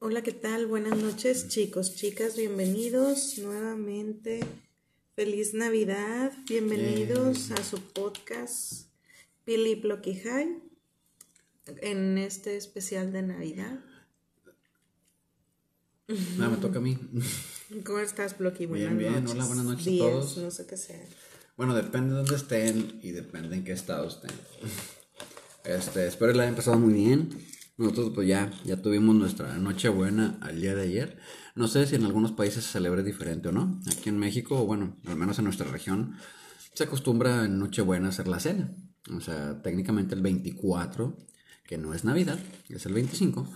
[0.00, 0.68] Hola, ¿qué tal?
[0.68, 4.38] Buenas noches, chicos, chicas, bienvenidos nuevamente.
[5.16, 8.86] Feliz Navidad, bienvenidos a su podcast
[9.44, 9.82] Pili
[10.22, 10.62] High
[11.82, 13.80] en este especial de Navidad.
[16.08, 16.96] Ah, me toca a mí.
[17.84, 18.66] ¿Cómo estás, Plocky?
[18.66, 19.32] Buenas Bien, bien, noches.
[19.32, 20.36] hola, buenas noches a todos.
[20.38, 21.04] No sé qué sea.
[21.56, 24.30] Bueno, depende de dónde estén y depende en qué estado estén.
[25.64, 27.57] Este, espero que la hayan pasado muy bien.
[27.78, 31.18] Nosotros pues ya, ya tuvimos nuestra Nochebuena al día de ayer.
[31.54, 33.80] No sé si en algunos países se celebra diferente o no.
[33.86, 36.16] Aquí en México, bueno, al menos en nuestra región,
[36.74, 38.74] se acostumbra en Nochebuena hacer la cena.
[39.16, 41.16] O sea, técnicamente el 24,
[41.64, 43.48] que no es Navidad, es el 25.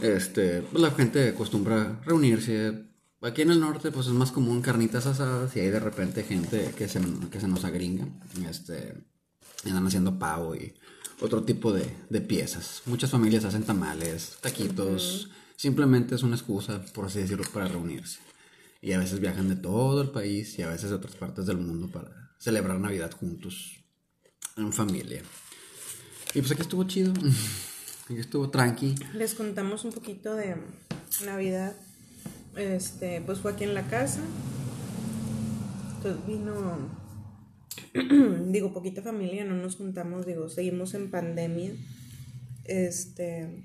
[0.00, 2.86] Este, pues la gente acostumbra reunirse.
[3.22, 6.72] Aquí en el norte, pues es más común carnitas asadas y hay de repente gente
[6.76, 8.06] que se, que se nos agringa.
[8.48, 8.94] Este,
[9.64, 10.74] andan haciendo pavo y
[11.20, 12.82] otro tipo de, de piezas.
[12.86, 15.30] Muchas familias hacen tamales, taquitos.
[15.56, 18.18] Simplemente es una excusa, por así decirlo, para reunirse.
[18.80, 21.58] Y a veces viajan de todo el país y a veces de otras partes del
[21.58, 23.76] mundo para celebrar Navidad juntos,
[24.56, 25.22] en familia.
[26.34, 27.12] Y pues aquí estuvo chido.
[28.06, 28.96] Aquí estuvo tranqui.
[29.14, 30.56] Les contamos un poquito de
[31.24, 31.76] Navidad.
[32.56, 34.20] Este, pues fue aquí en la casa.
[35.96, 36.90] Entonces vino,
[38.46, 41.72] digo, poquita familia, no nos juntamos, digo, seguimos en pandemia.
[42.64, 43.64] Este,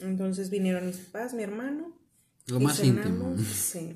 [0.00, 1.92] entonces vinieron mis papás, mi hermano.
[2.46, 3.36] Lo y más íntimo.
[3.36, 3.94] cenamos, Sí.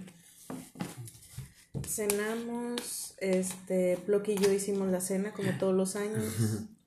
[1.87, 6.25] Cenamos, este, Ploqui y yo hicimos la cena como todos los años.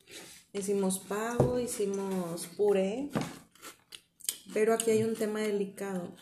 [0.53, 3.09] Hicimos pavo, hicimos puré.
[4.53, 6.13] Pero aquí hay un tema delicado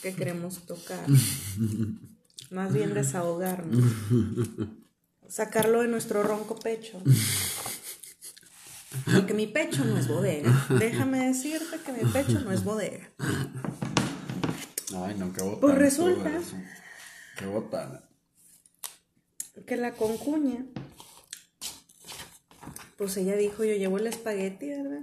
[0.00, 1.06] que queremos tocar.
[2.50, 3.84] Más bien desahogarnos.
[5.30, 7.00] Sacarlo de nuestro ronco pecho.
[9.12, 10.66] Porque mi pecho no es bodega.
[10.70, 13.08] Déjame decirte que mi pecho no es bodega.
[14.96, 15.60] Ay, no, qué botana.
[15.60, 16.40] Pues resulta-.
[17.38, 18.02] Qué botana.
[19.66, 20.66] que la concuña,
[22.96, 25.02] pues ella dijo, yo llevo el espagueti, ¿verdad?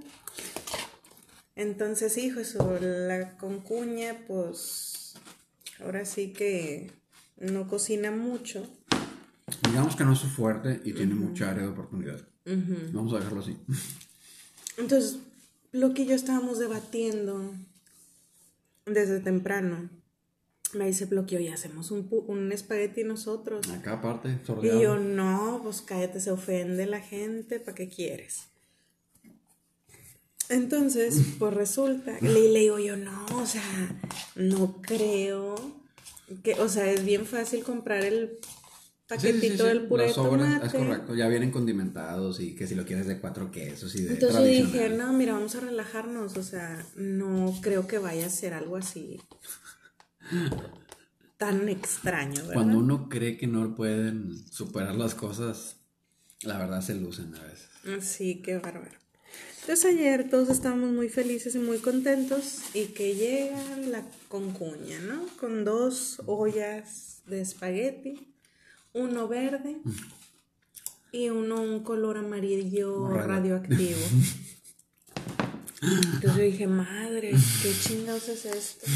[1.56, 5.14] Entonces, hijo, eso, la concuña, pues,
[5.80, 6.92] ahora sí que
[7.38, 8.68] no cocina mucho.
[9.66, 12.20] Digamos que no es su fuerte y tiene mucha área de oportunidad.
[12.92, 13.56] Vamos a dejarlo así.
[14.76, 15.18] Entonces,
[15.72, 17.52] lo que yo estábamos debatiendo
[18.86, 19.90] desde temprano,
[20.74, 23.68] me dice Bloqueo, y hacemos un, un espagueti nosotros.
[23.70, 24.80] Acá aparte, Y sordeado.
[24.80, 28.44] yo, no, pues cállate, se ofende la gente, ¿para qué quieres?
[30.48, 34.00] Entonces, pues resulta, le, le digo yo, no, o sea,
[34.36, 35.54] no creo
[36.42, 38.38] que, o sea, es bien fácil comprar el
[39.08, 39.62] paquetito sí, sí, sí.
[39.64, 40.66] del puré de Las sobras, tomate.
[40.66, 44.14] Es correcto, ya vienen condimentados y que si lo quieres de cuatro quesos y de
[44.14, 48.30] Entonces yo dije, no, mira, vamos a relajarnos, o sea, no creo que vaya a
[48.30, 49.20] ser algo así
[51.38, 52.54] tan extraño, ¿verdad?
[52.54, 55.76] Cuando uno cree que no pueden superar las cosas,
[56.42, 57.68] la verdad se lucen a veces.
[58.04, 58.98] Sí, qué bárbaro.
[59.60, 65.26] Entonces ayer todos estábamos muy felices y muy contentos y que llega la concuña, ¿no?
[65.38, 68.34] Con dos ollas de espagueti,
[68.94, 69.78] uno verde
[71.12, 73.26] y uno un color amarillo Radio.
[73.26, 74.00] radioactivo.
[75.82, 77.32] Entonces yo dije, madre,
[77.62, 78.86] ¿qué chingados es esto?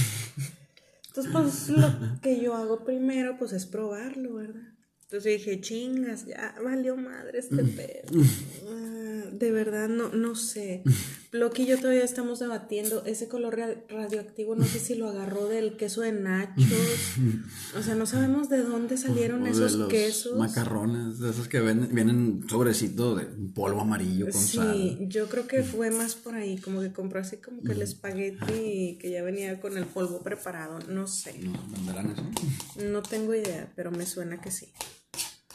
[1.09, 4.63] Entonces, pues lo que yo hago primero, pues es probarlo, ¿verdad?
[5.05, 8.09] Entonces dije, chingas, ya valió madre este pedo.
[8.69, 10.83] Ah, De verdad, no, no sé.
[11.33, 13.05] Bloque y yo todavía estamos debatiendo.
[13.07, 16.63] Ese color ra- radioactivo, no sé si lo agarró del queso de nachos.
[17.79, 20.39] O sea, no sabemos de dónde salieron O de esos los quesos.
[20.39, 24.99] Macarrones, de esos que ven- vienen sobrecito de polvo amarillo con Sí, sal.
[25.09, 28.99] yo creo que fue más por ahí, como que compró así como que el espagueti
[29.01, 31.39] que ya venía con el polvo preparado, no sé.
[31.39, 31.53] ¿No?
[31.73, 32.85] ¿Venderán eso?
[32.85, 34.67] No tengo idea, pero me suena que sí.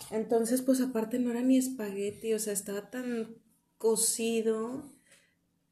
[0.10, 3.36] Entonces, pues aparte no era ni espagueti, o sea, estaba tan
[3.78, 4.92] cocido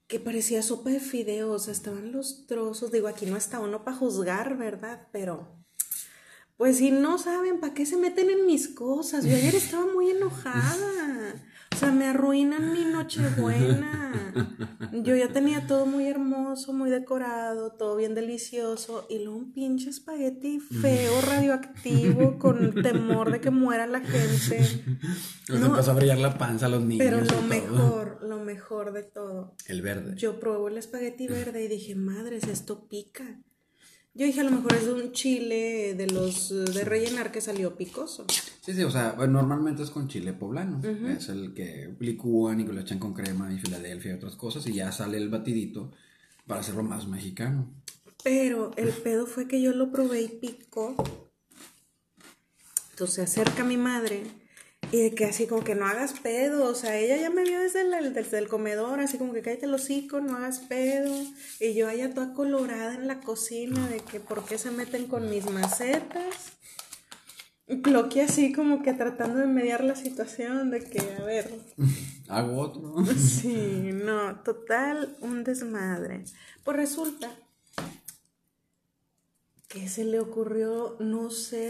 [0.08, 2.92] que parecía sopa de fideos, estaban los trozos.
[2.92, 5.08] Digo, aquí no está uno para juzgar, ¿verdad?
[5.12, 5.66] Pero,
[6.58, 9.26] pues si no saben, ¿para qué se meten en mis cosas?
[9.26, 11.34] Yo ayer estaba muy enojada.
[11.76, 14.14] O sea, me arruinan mi nochebuena.
[14.94, 19.06] Yo ya tenía todo muy hermoso, muy decorado, todo bien delicioso.
[19.10, 24.60] Y luego un pinche espagueti feo, radioactivo, con temor de que muera la gente.
[25.50, 25.66] Les No.
[25.68, 27.06] empezó a brillar la panza a los niños.
[27.06, 29.56] Pero lo mejor, lo mejor de todo.
[29.68, 30.16] El verde.
[30.16, 33.42] Yo probé el espagueti verde y dije, madres, esto pica.
[34.18, 37.76] Yo dije, a lo mejor es un chile de los eh, de rellenar que salió
[37.76, 38.26] picoso.
[38.62, 40.82] Sí, sí, o sea, normalmente es con chile poblano.
[41.10, 44.66] Es el que licúan y que lo echan con crema y Filadelfia y otras cosas
[44.68, 45.92] y ya sale el batidito
[46.48, 47.70] para hacerlo más mexicano.
[48.24, 50.96] Pero el pedo fue que yo lo probé y picó.
[52.92, 54.24] Entonces se acerca mi madre
[54.92, 57.60] y de que así como que no hagas pedo, o sea, ella ya me vio
[57.60, 61.14] desde el, desde el comedor, así como que cállate los hocico, no hagas pedo.
[61.60, 65.30] Y yo allá toda colorada en la cocina de que por qué se meten con
[65.30, 66.54] mis macetas.
[67.68, 71.52] Bloque así como que tratando de mediar la situación de que, a ver.
[72.28, 73.06] Hago otro.
[73.16, 76.24] Sí, no, total, un desmadre.
[76.64, 77.32] Pues resulta
[79.68, 81.70] que se le ocurrió, no sé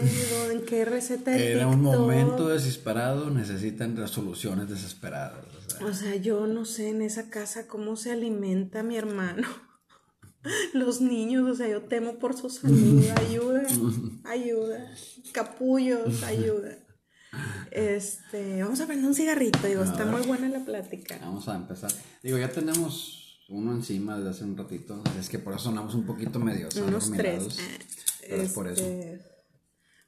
[0.52, 5.44] en qué receta de Era un momento desesperado, necesitan resoluciones desesperadas.
[5.54, 5.86] o sea.
[5.86, 9.46] O sea, yo no sé en esa casa cómo se alimenta mi hermano.
[10.74, 13.04] Los niños, o sea, yo temo por su salud.
[13.16, 13.66] Ayuda,
[14.24, 14.94] ayuda.
[15.32, 16.78] Capullos, ayuda.
[17.70, 21.18] Este, vamos a prender un cigarrito, digo, está muy buena la plática.
[21.20, 21.90] Vamos a empezar.
[22.22, 25.02] Digo, ya tenemos uno encima desde hace un ratito.
[25.18, 27.58] Es que por eso sonamos un poquito medio Unos tres.
[27.60, 27.84] Ah,
[28.28, 28.82] Pero es por eso.
[28.84, 29.22] este,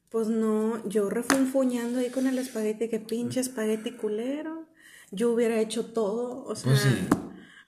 [0.09, 4.67] Pues no, yo refunfuñando ahí con el espagueti, que pinche espagueti culero.
[5.11, 6.89] Yo hubiera hecho todo, o sea, Pues sí.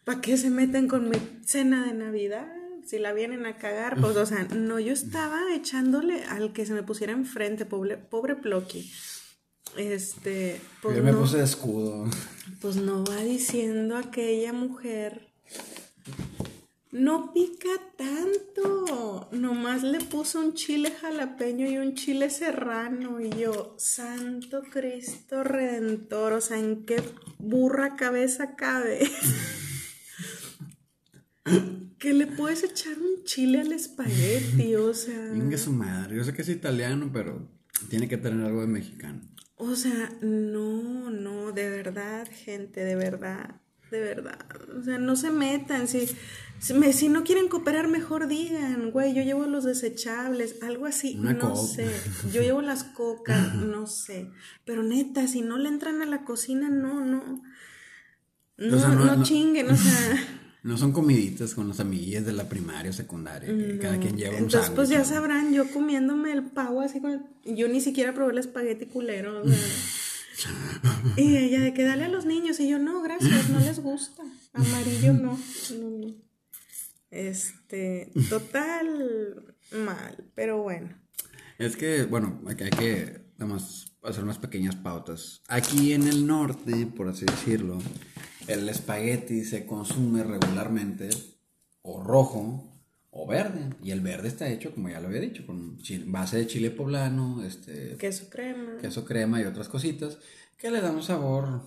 [0.05, 2.49] ¿para qué se meten con mi cena de Navidad?
[2.87, 6.73] Si la vienen a cagar, pues, o sea, no, yo estaba echándole al que se
[6.73, 8.91] me pusiera enfrente, pobre, pobre Ploqui.
[9.77, 12.07] Este, pues Yo me no, puse de escudo.
[12.61, 15.30] pues no va diciendo aquella mujer.
[16.93, 19.29] No pica tanto.
[19.33, 23.21] Nomás le puso un chile jalapeño y un chile serrano.
[23.21, 26.33] Y yo, Santo Cristo Redentor.
[26.33, 27.03] O sea, ¿en qué
[27.39, 29.09] burra cabeza cabe?
[31.99, 34.75] que le puedes echar un chile al espagueti.
[34.75, 35.31] O sea.
[35.31, 36.17] Venga su madre.
[36.17, 37.49] Yo sé que es italiano, pero
[37.89, 39.21] tiene que tener algo de mexicano.
[39.57, 44.39] O sea, no, no, de verdad, gente, de verdad, de verdad.
[44.79, 45.89] O sea, no se metan.
[45.89, 46.09] Si,
[46.59, 51.17] si, me- si no quieren cooperar, mejor digan, güey, yo llevo los desechables, algo así,
[51.19, 51.91] Una no sé.
[52.33, 54.31] Yo llevo las cocas, no sé.
[54.65, 57.43] Pero neta, si no le entran a la cocina, no, no.
[58.59, 60.27] No, sea, no- no, no- chinguen, o sea.
[60.63, 63.49] No son comiditas con los amiguillos de la primaria o secundaria.
[63.49, 67.13] que Cada quien lleva un Entonces, pues ya sabrán, yo comiéndome el pavo así con
[67.13, 69.41] el- Yo ni siquiera probé el espagueti culero.
[69.41, 69.57] o sea.
[71.17, 72.61] Y ella de que dale a los niños.
[72.61, 74.23] Y yo, no, gracias, no les gusta.
[74.53, 75.39] Amarillo no.
[75.79, 76.15] no, no.
[77.11, 80.91] Este, total mal, pero bueno.
[81.59, 85.43] Es que, bueno, hay que nada más hacer unas pequeñas pautas.
[85.49, 87.79] Aquí en el norte, por así decirlo,
[88.47, 91.11] el espagueti se consume regularmente
[91.83, 92.70] o rojo
[93.11, 93.71] o verde.
[93.83, 97.43] Y el verde está hecho, como ya lo había dicho, con base de chile poblano,
[97.45, 98.79] este, Queso crema.
[98.81, 100.19] queso crema y otras cositas
[100.57, 101.63] que le dan un sabor,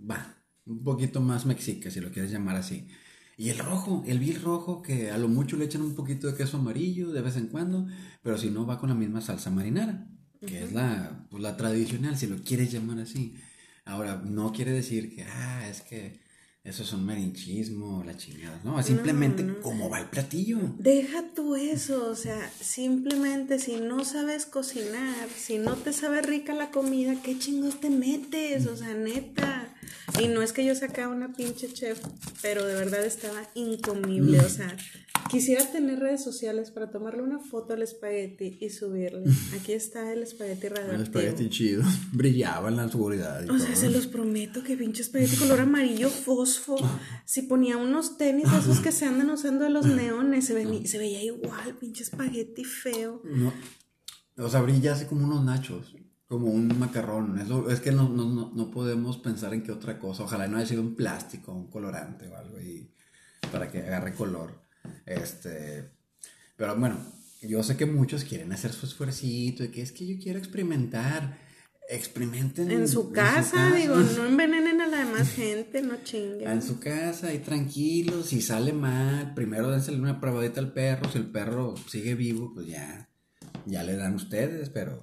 [0.00, 2.88] va, un poquito más mexica, si lo quieres llamar así.
[3.36, 6.36] Y el rojo, el vil rojo, que a lo mucho le echan un poquito de
[6.36, 7.86] queso amarillo de vez en cuando,
[8.22, 10.06] pero si no va con la misma salsa marinara,
[10.46, 13.34] que es la, pues, la tradicional, si lo quieres llamar así.
[13.84, 16.20] Ahora, no quiere decir que, ah, es que
[16.64, 20.58] eso es un merinchismo, la chingada, no, es simplemente cómo va el platillo.
[20.78, 26.54] Deja tú eso, o sea, simplemente si no sabes cocinar, si no te sabe rica
[26.54, 28.66] la comida, ¿qué chingos te metes?
[28.66, 29.74] O sea, neta.
[30.20, 32.00] Y no es que yo sacaba una pinche chef,
[32.42, 34.76] pero de verdad estaba incomible, o sea,
[35.30, 39.24] quisiera tener redes sociales para tomarle una foto al espagueti y subirle.
[39.58, 41.02] Aquí está el espagueti El radioactivo.
[41.02, 41.82] espagueti chido,
[42.12, 43.44] brillaba en la oscuridad.
[43.44, 46.76] y O sea, se los prometo que pinche espagueti color amarillo fosfo.
[47.24, 50.98] Si ponía unos tenis esos que se andan usando de los neones, se, ve- se
[50.98, 53.22] veía igual, pinche espagueti feo.
[53.24, 53.52] No,
[54.36, 55.94] o sea, brilla así como unos nachos,
[56.26, 57.38] como un macarrón.
[57.38, 60.24] Eso, es que no, no, no, no podemos pensar en qué otra cosa.
[60.24, 62.90] Ojalá no haya sido un plástico, un colorante o algo ahí
[63.50, 64.61] para que agarre color.
[65.06, 65.90] Este,
[66.56, 66.96] pero bueno,
[67.42, 71.38] yo sé que muchos quieren hacer su esfuercito y que es que yo quiero experimentar.
[71.88, 76.48] Experimenten En su casa, digo, no envenenen a la demás gente, no chinguen.
[76.48, 81.18] En su casa, ahí tranquilos, si sale mal, primero dense una probadita al perro, si
[81.18, 83.10] el perro sigue vivo, pues ya,
[83.66, 85.02] ya le dan ustedes, pero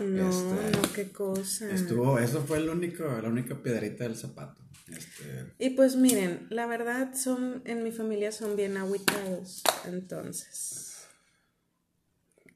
[0.00, 1.70] No, este, no, qué cosa.
[1.70, 4.62] estuvo, eso fue el único, la única piedrita del zapato.
[4.86, 11.06] Este, Y pues miren, la verdad son, en mi familia son bien agüitados, entonces.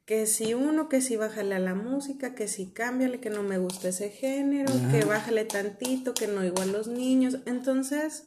[0.04, 3.58] Que si uno, que si bájale a la música, que si cámbiale, que no me
[3.58, 7.38] gusta ese género, que bájale tantito, que no igual los niños.
[7.44, 8.24] Entonces,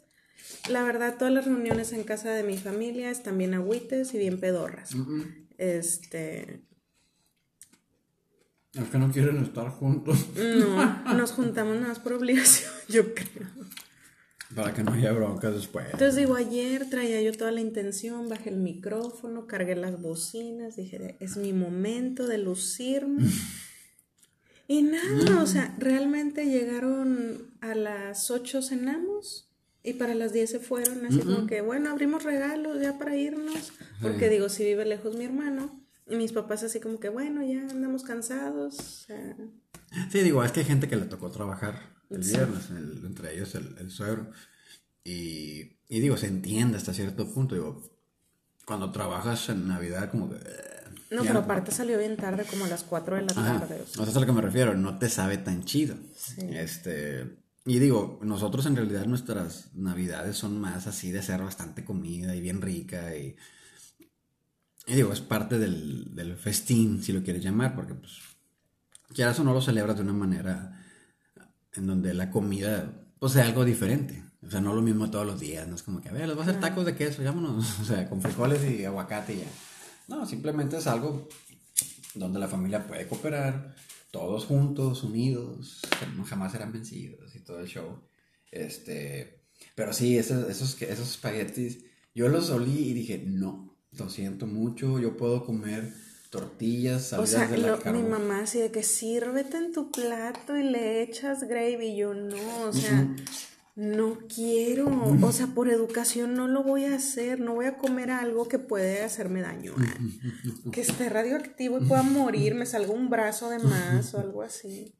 [0.69, 4.39] la verdad, todas las reuniones en casa de mi familia están bien agüites y bien
[4.39, 4.91] pedorras.
[5.57, 6.61] Este,
[8.73, 10.27] es que no quieren estar juntos.
[10.35, 13.47] no, nos juntamos nada más por obligación, yo creo.
[14.55, 15.85] Para que no haya broncas después.
[15.85, 21.15] Entonces digo, ayer traía yo toda la intención, bajé el micrófono, cargué las bocinas, dije,
[21.19, 23.23] es mi momento de lucirme.
[24.67, 29.49] y nada, o sea, realmente llegaron a las 8 cenamos
[29.83, 33.73] y para las 10 se fueron, así como que, bueno, abrimos regalos ya para irnos,
[34.01, 37.61] porque digo, si vive lejos mi hermano, y mis papás así como que, bueno, ya
[37.61, 38.77] andamos cansados.
[38.77, 39.35] O sea,
[40.09, 43.53] Sí, digo, es que hay gente que le tocó trabajar el viernes, el- entre ellos
[43.55, 44.31] el, el suegro.
[45.03, 47.55] Y, y digo, se entiende hasta cierto punto.
[47.55, 47.81] Digo,
[48.65, 50.35] cuando trabajas en Navidad, como que.
[50.35, 50.41] eh,
[51.11, 53.59] no, pero aparte salió bien tarde, como a las 4 de la Ajá.
[53.59, 53.83] tarde.
[53.85, 54.01] sea.
[54.01, 55.95] O sea, es a lo que me refiero, no te sabe tan chido.
[56.15, 56.41] Sí.
[56.51, 62.33] Este, y digo, nosotros en realidad nuestras navidades son más así de hacer bastante comida
[62.35, 63.35] y bien rica y,
[64.87, 68.13] y digo, es parte del, del festín, si lo quieres llamar, porque pues
[69.13, 70.80] quieras o no lo celebras de una manera
[71.73, 74.23] en donde la comida pues sea algo diferente.
[74.45, 76.35] O sea, no lo mismo todos los días, no es como que, a ver, les
[76.35, 79.47] voy a hacer tacos de queso, vámonos, o sea, con frijoles y aguacate y ya.
[80.07, 81.29] No, simplemente es algo
[82.15, 83.75] donde la familia puede cooperar,
[84.09, 85.79] todos juntos, unidos,
[86.25, 88.01] jamás serán vencidos y todo el show.
[88.51, 89.43] Este,
[89.75, 94.99] pero sí, esos, esos, esos espaguetis, yo los olí y dije, no, lo siento mucho,
[94.99, 95.93] yo puedo comer
[96.31, 99.91] tortillas O salidas sea, de la lo- mi mamá así de que sírvete en tu
[99.91, 101.87] plato y le echas gravy.
[101.87, 103.07] Y yo no, o sea,
[103.75, 104.87] no quiero.
[105.21, 107.39] O sea, por educación no lo voy a hacer.
[107.39, 109.75] No voy a comer algo que puede hacerme daño.
[109.77, 109.97] ah,
[110.71, 114.93] Que esté radioactivo y pueda morir, me salga un brazo de más o algo así.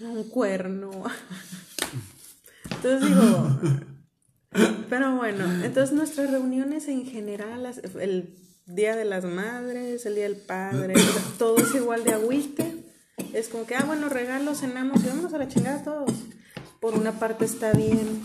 [0.00, 0.90] Un cuerno.
[2.70, 3.60] Entonces digo.
[4.88, 7.66] Pero bueno, entonces nuestras reuniones en general,
[8.00, 8.34] el
[8.66, 10.94] Día de las Madres, el Día del Padre,
[11.38, 12.84] todo es igual de agüite.
[13.32, 16.10] Es como que, ah, bueno, regalos, cenamos y vámonos a la chingada todos.
[16.80, 18.22] Por una parte está bien.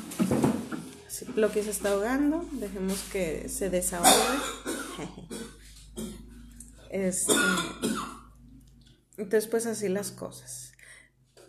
[1.07, 4.07] Si Loki se está ahogando, dejemos que se desahogue.
[6.93, 7.31] Este,
[9.15, 10.73] entonces, pues así las cosas.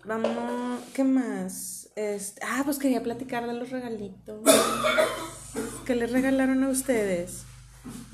[0.05, 1.89] Vamos, ¿qué más?
[1.97, 4.41] Este, ah, pues quería platicar de los regalitos
[5.85, 7.43] que les regalaron a ustedes.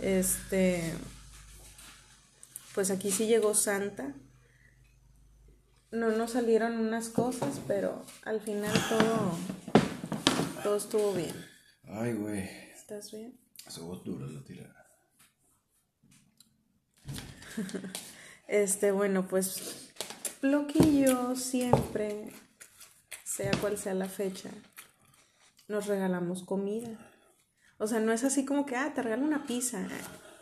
[0.01, 0.95] Este,
[2.75, 4.15] pues aquí sí llegó Santa.
[5.91, 9.39] No nos salieron unas cosas, pero al final todo,
[10.63, 11.35] todo estuvo bien.
[11.85, 13.39] Ay, güey, ¿Estás bien?
[13.69, 14.75] su voz dura la tira.
[18.47, 19.91] Este, bueno, pues
[20.41, 22.33] Bloque y yo siempre,
[23.25, 24.51] sea cual sea la fecha,
[25.67, 26.89] nos regalamos comida.
[27.79, 29.87] O sea, no es así como que, ah, te regalo una pizza,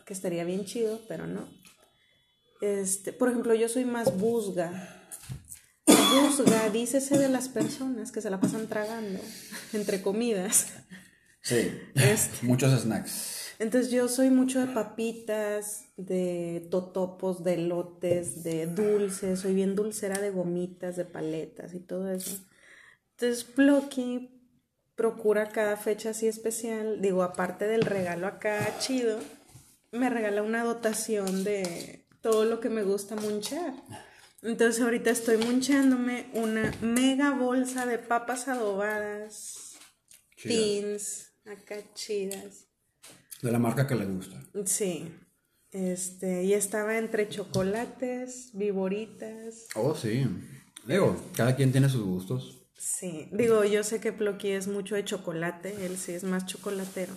[0.07, 1.49] que estaría bien chido, pero no.
[2.61, 5.09] Este, por ejemplo, yo soy más busga.
[5.87, 9.21] Busga, dícese de las personas que se la pasan tragando
[9.73, 10.69] entre comidas.
[11.43, 12.47] Sí, Este.
[12.47, 13.55] muchos snacks.
[13.59, 20.19] Entonces yo soy mucho de papitas, de totopos, de lotes, de dulces, soy bien dulcera
[20.21, 22.39] de gomitas, de paletas y todo eso.
[23.13, 24.36] Entonces Plucky
[24.97, 29.21] procura cada fecha así especial, digo, aparte del regalo acá chido,
[29.93, 33.75] me regala una dotación de todo lo que me gusta munchar.
[34.43, 39.75] Entonces ahorita estoy munchándome una mega bolsa de papas adobadas,
[40.37, 40.57] Chidas.
[40.57, 42.67] pins, acá chidas.
[43.43, 44.43] De la marca que le gusta.
[44.65, 45.13] Sí.
[45.73, 49.67] Este, y estaba entre chocolates, viboritas.
[49.75, 50.27] Oh, sí.
[50.87, 52.56] Digo, cada quien tiene sus gustos.
[52.79, 53.29] Sí.
[53.33, 57.15] Digo, yo sé que Ploqui es mucho de chocolate, él sí es más chocolatero.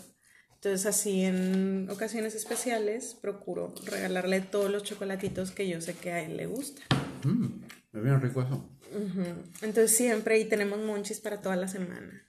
[0.56, 6.22] Entonces, así en ocasiones especiales, procuro regalarle todos los chocolatitos que yo sé que a
[6.22, 6.82] él le gusta.
[7.24, 7.64] Mm,
[7.94, 8.70] es bien rico eso.
[8.92, 9.24] Ujú.
[9.62, 12.26] Entonces, siempre y tenemos monchis para toda la semana.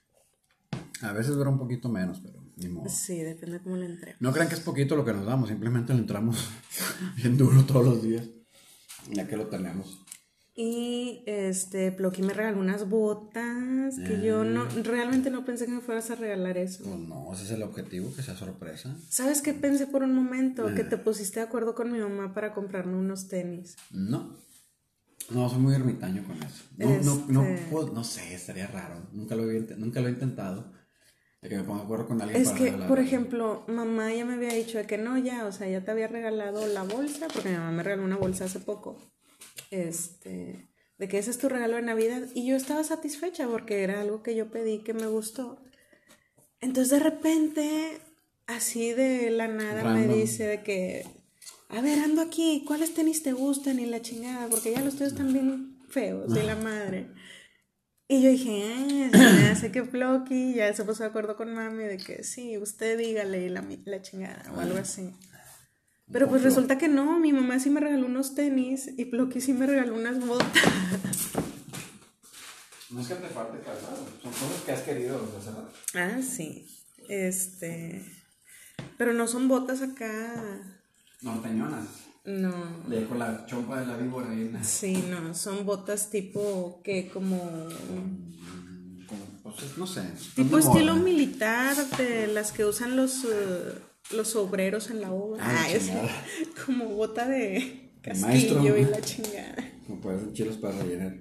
[1.02, 2.88] A veces dura un poquito menos, pero ni modo.
[2.88, 4.16] Sí, depende de cómo le entre.
[4.20, 6.50] No crean que es poquito lo que nos damos, simplemente le entramos
[7.16, 8.28] bien duro todos los días.
[9.10, 9.99] Ya que lo tenemos.
[10.62, 15.80] Y este, Ploqui me regaló unas botas que yo no, realmente no pensé que me
[15.80, 16.84] fueras a regalar eso.
[16.84, 18.94] Pues no, ese es el objetivo, que sea sorpresa.
[19.08, 20.66] ¿Sabes qué pensé por un momento?
[20.74, 23.78] Que te pusiste de acuerdo con mi mamá para comprarme unos tenis.
[23.90, 24.36] No.
[25.30, 26.64] No, soy muy ermitaño con eso.
[26.76, 29.08] No, no, no, Este- no sé, estaría raro.
[29.12, 30.70] Nunca lo, he, nunca lo he intentado.
[31.40, 34.12] De que me ponga de acuerdo con alguien Es para que, regalar por ejemplo, mamá
[34.12, 36.82] ya me había dicho de que no, ya, o sea, ya te había regalado la
[36.82, 38.98] bolsa, porque mi mamá me regaló una bolsa hace poco.
[39.70, 42.22] Este, de que ese es tu regalo de Navidad.
[42.34, 45.58] Y yo estaba satisfecha porque era algo que yo pedí que me gustó.
[46.60, 47.98] Entonces, de repente,
[48.46, 51.06] así de la nada, me dice de que,
[51.68, 53.78] a ver, ando aquí, ¿cuáles tenis te gustan?
[53.78, 57.08] Y la chingada, porque ya los tuyos están bien feos, y la madre.
[58.08, 61.54] Y yo dije, ah, se me hace que Floki ya se puso de acuerdo con
[61.54, 65.12] mami de que sí, usted dígale la, la chingada o algo así.
[66.12, 69.52] Pero pues resulta que no, mi mamá sí me regaló unos tenis y Floki sí
[69.52, 70.48] me regaló unas botas.
[72.90, 75.54] No es que te falte calzado, son cosas que has querido hacer.
[75.94, 76.66] Ah, sí.
[77.08, 78.04] Este.
[78.98, 80.34] Pero no son botas acá.
[81.22, 81.86] Norteñonas.
[82.24, 82.52] No.
[82.88, 84.62] Le dejo la chompa de la víbora la...
[84.64, 85.32] Sí, no.
[85.34, 87.38] Son botas tipo que como.
[89.06, 90.02] como, pues, es- no sé.
[90.34, 93.74] Tipo estilo militar de las que usan los, eh,
[94.12, 95.42] los obreros en la obra.
[95.44, 96.08] Ah, chingada.
[96.08, 98.78] sí, como bota de casquillo maestro.
[98.78, 99.72] y la chingada.
[99.86, 101.16] Como pueden chilos para rellenar.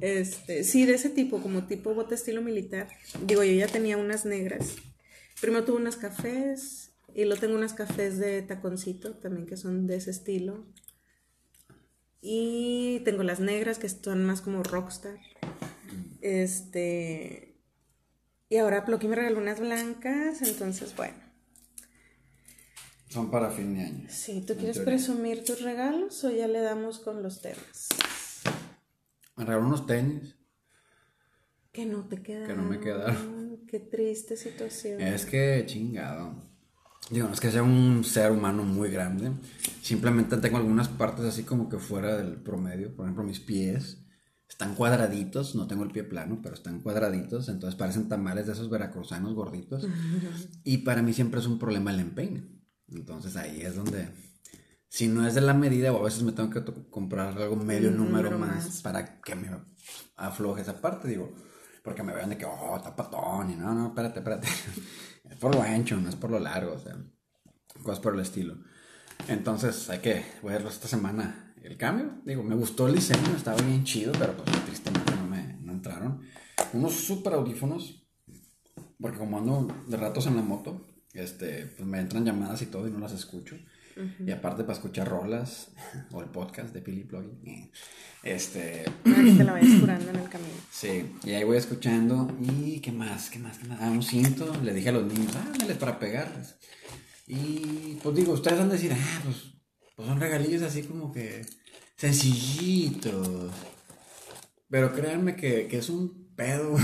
[0.00, 2.88] Este, sí, de ese tipo, como tipo bota estilo militar.
[3.26, 4.76] Digo, yo ya tenía unas negras.
[5.40, 9.96] Primero tuve unas cafés y luego tengo unas cafés de taconcito también que son de
[9.96, 10.66] ese estilo.
[12.20, 15.18] Y tengo las negras que son más como rockstar.
[16.20, 17.56] Este.
[18.48, 21.31] Y ahora Ploqui me regaló unas blancas, entonces bueno.
[23.12, 24.06] Son para fin de año.
[24.08, 24.94] Si tú quieres teoría.
[24.94, 27.88] presumir tus regalos o ya le damos con los temas.
[29.36, 30.34] Me regaló unos tenis.
[31.72, 32.48] Que no te quedaron.
[32.48, 33.60] Que no me quedaron.
[33.68, 34.98] Qué triste situación.
[35.02, 36.36] Es que chingado.
[37.10, 39.30] Digo, no es que sea un ser humano muy grande.
[39.82, 42.96] Simplemente tengo algunas partes así como que fuera del promedio.
[42.96, 43.98] Por ejemplo, mis pies
[44.48, 45.54] están cuadraditos.
[45.54, 47.50] No tengo el pie plano, pero están cuadraditos.
[47.50, 49.86] Entonces parecen tamales de esos veracruzanos gorditos.
[50.64, 52.61] Y para mí siempre es un problema el empeine.
[52.94, 54.08] Entonces ahí es donde.
[54.88, 57.88] Si no es de la medida, o a veces me tengo que comprar algo medio
[57.88, 58.82] Un número, más, más.
[58.82, 59.48] para que me
[60.16, 61.32] afloje esa parte, digo.
[61.82, 63.50] Porque me vean de que, oh, está patón.
[63.50, 64.48] Y no, no, espérate, espérate.
[65.30, 66.96] es por lo ancho, no es por lo largo, o sea,
[67.82, 68.58] cosas por el estilo.
[69.28, 72.20] Entonces, hay que ver esta semana el cambio.
[72.24, 76.20] Digo, me gustó el diseño, estaba bien chido, pero pues tristemente no me no entraron.
[76.72, 78.04] Unos super audífonos,
[79.00, 82.86] porque como ando de ratos en la moto, este, pues me entran llamadas y todo
[82.88, 83.56] y no las escucho.
[84.26, 85.68] Y aparte para escuchar rolas
[86.12, 87.38] o el podcast de Pili Plugin.
[87.46, 87.70] eh,
[88.22, 90.50] Este, te la vayas curando en el camino.
[90.70, 92.34] Sí, y ahí voy escuchando.
[92.40, 93.28] ¿Y qué más?
[93.28, 93.58] ¿Qué más?
[93.58, 93.78] ¿Qué más?
[93.82, 94.50] Ah, un cinto.
[94.62, 96.54] Le dije a los niños, ándale para pegarles.
[97.26, 99.36] Y pues digo, ustedes van a decir, ah, pues,
[99.94, 101.44] pues son regalillos así como que
[101.96, 103.50] sencillitos.
[104.70, 106.76] Pero créanme que, que es un pedo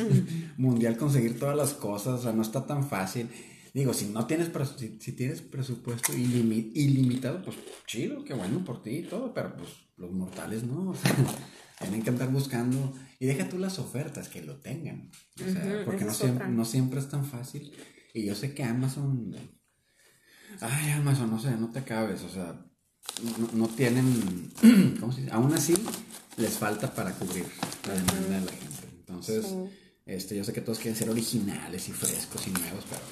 [0.56, 2.20] mundial conseguir todas las cosas.
[2.20, 3.28] O sea, no está tan fácil.
[3.74, 7.56] Digo, si no tienes, si, si tienes presupuesto ilimi- ilimitado, pues
[7.88, 11.12] chido, qué bueno por ti y todo, pero pues los mortales no, o sea,
[11.80, 12.94] tienen que andar buscando.
[13.18, 15.10] Y deja tú las ofertas, que lo tengan,
[15.44, 17.72] o sea, porque no siempre, no siempre es tan fácil.
[18.12, 19.34] Y yo sé que Amazon,
[20.60, 22.64] ay Amazon, no sé, no te acabes, o sea,
[23.40, 24.52] no, no tienen,
[25.00, 25.32] ¿cómo se dice?
[25.32, 25.74] Aún así,
[26.36, 27.46] les falta para cubrir
[27.88, 29.56] la demanda de la gente, entonces, Sí.
[30.06, 33.02] este, yo sé que todos quieren ser originales y frescos y nuevos, pero...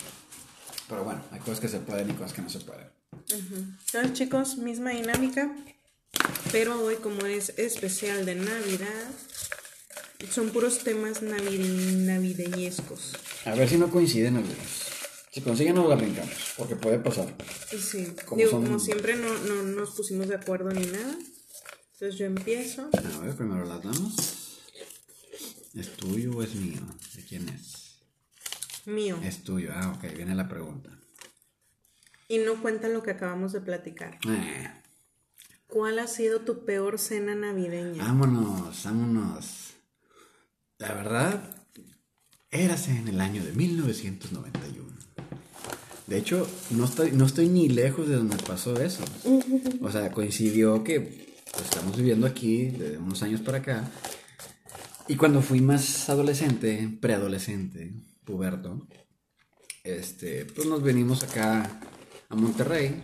[0.93, 2.87] Pero bueno, hay cosas que se pueden y cosas que no se pueden.
[3.31, 5.51] Entonces, chicos, misma dinámica.
[6.53, 9.11] Pero hoy, como es especial de Navidad,
[10.31, 13.13] son puros temas navide- navideñescos.
[13.47, 14.59] A ver si no coinciden algunos.
[15.33, 17.35] Si consiguen, nos la brincamos, porque puede pasar.
[17.73, 21.17] Y sí, Como digo, son- como siempre no, no nos pusimos de acuerdo ni nada.
[21.95, 22.91] Entonces yo empiezo.
[22.93, 24.15] A ver, primero las damos.
[25.75, 26.83] ¿Es tuyo o es mío?
[27.15, 27.82] ¿De quién es?
[28.87, 29.19] Mío.
[29.23, 29.71] Es tuyo.
[29.75, 30.91] Ah, ok, viene la pregunta.
[32.29, 34.19] Y no cuenta lo que acabamos de platicar.
[34.29, 34.71] Eh,
[35.67, 38.05] ¿Cuál ha sido tu peor cena navideña?
[38.05, 39.75] vámonos, vámonos.
[40.79, 41.57] La verdad,
[42.51, 44.93] érase en el año de 1991.
[46.07, 49.05] De hecho, no estoy, no estoy ni lejos de donde pasó eso.
[49.81, 53.91] O sea, coincidió que pues, estamos viviendo aquí de unos años para acá.
[55.09, 57.93] Y cuando fui más adolescente, preadolescente,
[58.25, 58.87] puberto,
[59.85, 61.81] este, pues nos venimos acá
[62.29, 63.03] a Monterrey.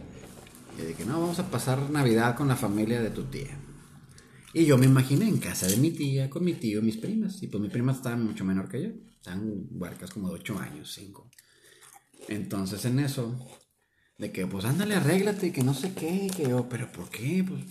[0.79, 3.59] Y dije, no, vamos a pasar Navidad con la familia de tu tía.
[4.55, 7.43] Y yo me imaginé en casa de mi tía, con mi tío y mis primas.
[7.43, 8.89] Y pues mis primas estaban mucho menor que yo.
[9.13, 11.31] Estaban huercas como de 8 años, 5.
[12.29, 13.39] Entonces en eso,
[14.19, 17.45] de que pues ándale, arréglate, que no sé qué, que yo, pero ¿por qué?
[17.47, 17.63] Pues,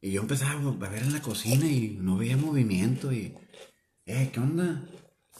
[0.00, 3.34] y yo empezaba a ver en la cocina y no veía movimiento y,
[4.04, 4.88] eh, ¿qué onda?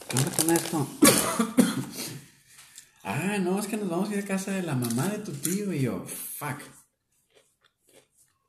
[0.09, 0.87] ¿Qué onda con esto?
[3.03, 5.31] ah, no, es que nos vamos a ir a casa de la mamá de tu
[5.33, 6.61] tío y yo, fuck.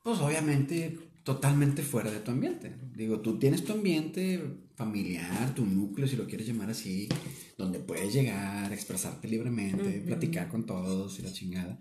[0.05, 2.75] Pues obviamente totalmente fuera de tu ambiente.
[2.95, 7.09] Digo, tú tienes tu ambiente familiar, tu núcleo, si lo quieres llamar así,
[7.59, 11.79] donde puedes llegar, expresarte libremente, platicar con todos y la chingada.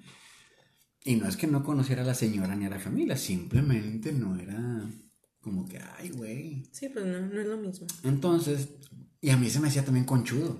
[1.06, 4.38] Y no es que no conociera a la señora ni a la familia, simplemente no
[4.38, 4.92] era
[5.40, 6.66] como que, ay, güey.
[6.74, 7.88] Sí, pues no, no es lo mismo.
[8.04, 8.68] Entonces,
[9.22, 10.60] y a mí se me hacía también conchudo.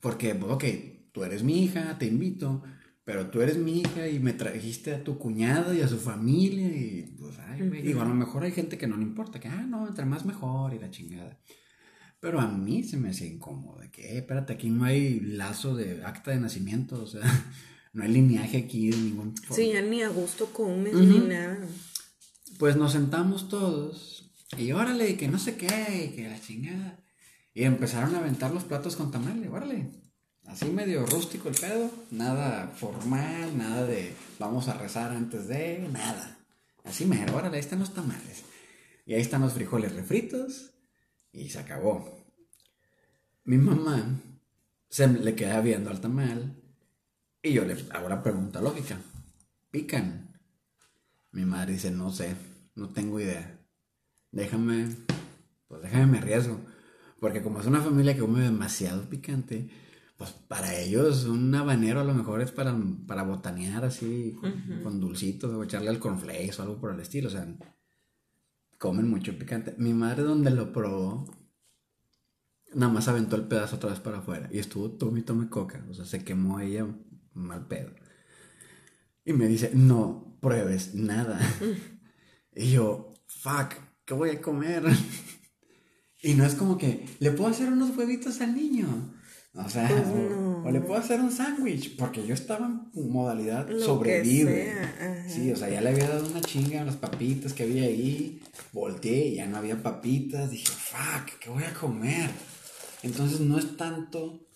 [0.00, 0.64] Porque, ok,
[1.12, 2.62] tú eres mi hija, te invito,
[3.04, 6.68] pero tú eres mi hija y me trajiste a tu cuñado y a su familia
[6.68, 7.82] y, pues, ay, güey.
[7.82, 10.24] Digo, a lo mejor hay gente que no le importa, que, ah, no, entre más
[10.24, 11.38] mejor y la chingada.
[12.20, 15.76] Pero a mí se me hacía incómodo, de que, eh, espérate, aquí no hay lazo
[15.76, 17.22] de acta de nacimiento, o sea,
[17.92, 21.66] no hay lineaje aquí de ningún Sí, ya ni a gusto comes ni nada.
[22.58, 26.98] Pues nos sentamos todos y órale, que no sé qué, que la chingada.
[27.58, 29.90] Y empezaron a aventar los platos con tamales, órale.
[30.46, 36.38] Así medio rústico el pedo, nada formal, nada de vamos a rezar antes de, nada.
[36.84, 38.44] Así mero, órale, ahí están los tamales.
[39.06, 40.70] Y ahí están los frijoles refritos
[41.32, 42.24] y se acabó.
[43.42, 44.20] Mi mamá
[44.88, 46.62] se le queda viendo al tamal
[47.42, 49.00] y yo le hago la pregunta lógica.
[49.72, 50.40] ¿Pican?
[51.32, 52.36] Mi madre dice, no sé,
[52.76, 53.58] no tengo idea.
[54.30, 54.94] Déjame,
[55.66, 56.60] pues déjame me arriesgo.
[57.20, 59.68] Porque como es una familia que come demasiado picante,
[60.16, 62.76] pues para ellos un habanero a lo mejor es para,
[63.06, 64.36] para botanear así,
[64.82, 67.28] con, dulcitos, o echarle al cornflakes o algo por el estilo.
[67.28, 67.46] O sea,
[68.78, 69.74] comen mucho picante.
[69.78, 71.24] Mi madre donde lo probó,
[72.74, 74.48] nada más aventó el pedazo otra vez para afuera.
[74.52, 75.84] Y estuvo tome y tome coca.
[75.88, 76.86] O sea, se quemó ella
[77.34, 77.90] mal pedo.
[79.24, 81.38] Y me dice, no pruebes nada.
[82.54, 84.84] y yo, fuck, ¿qué voy a comer?
[86.22, 89.14] Y no es como que, ¿le puedo hacer unos huevitos al niño?
[89.54, 94.72] O sea, Pues o, le puedo hacer un sándwich, porque yo estaba en modalidad sobrevive.
[95.26, 98.40] Sí, o sea, ya le había dado una chinga a las papitas que había ahí.
[98.72, 100.50] Volteé y ya no había papitas.
[100.50, 102.30] Dije, fuck, ¿qué voy a comer?
[103.02, 104.46] Entonces no es tanto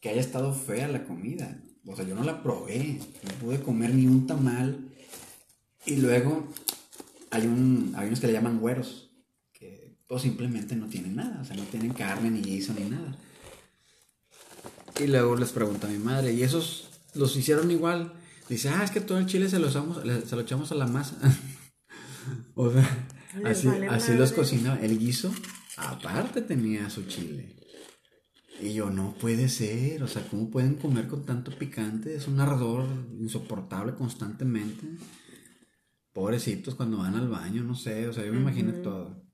[0.00, 1.60] que haya estado fea la comida.
[1.86, 3.00] O sea, yo no la probé.
[3.24, 4.92] No pude comer ni un tamal.
[5.86, 6.48] Y luego
[7.30, 9.11] hay, un, hay unos que le llaman güeros.
[10.12, 11.40] Pues, simplemente no tienen nada.
[11.40, 13.16] O sea, no tienen carne, ni guiso, ni nada.
[15.00, 18.12] Y luego les pregunta a mi madre, ¿y esos los hicieron igual?
[18.46, 20.86] Dice, ah, es que todo el chile se lo, usamos, se lo echamos a la
[20.86, 21.16] masa.
[22.54, 23.06] o sea,
[23.46, 24.78] así, así los cocinaba.
[24.80, 25.32] El guiso,
[25.78, 27.56] aparte tenía su chile.
[28.60, 32.14] Y yo, no puede ser, o sea, ¿cómo pueden comer con tanto picante?
[32.14, 32.84] Es un ardor
[33.18, 34.86] insoportable constantemente.
[36.12, 39.31] Pobrecitos cuando van al baño, no sé, o sea, yo me imagino todo.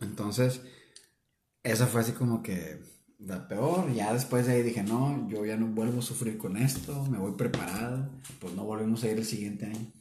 [0.00, 0.62] Entonces,
[1.62, 2.80] esa fue así como que
[3.18, 3.92] la peor.
[3.92, 7.18] Ya después de ahí dije, no, yo ya no vuelvo a sufrir con esto, me
[7.18, 8.10] voy preparado.
[8.40, 9.92] Pues no volvemos a ir el siguiente año.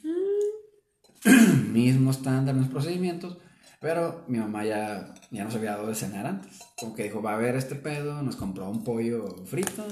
[1.71, 3.37] Mismo estándar, mismos procedimientos.
[3.79, 6.59] Pero mi mamá ya, ya nos había dado de cenar antes.
[6.77, 9.87] Como que dijo, va a haber este pedo, nos compró un pollo frito.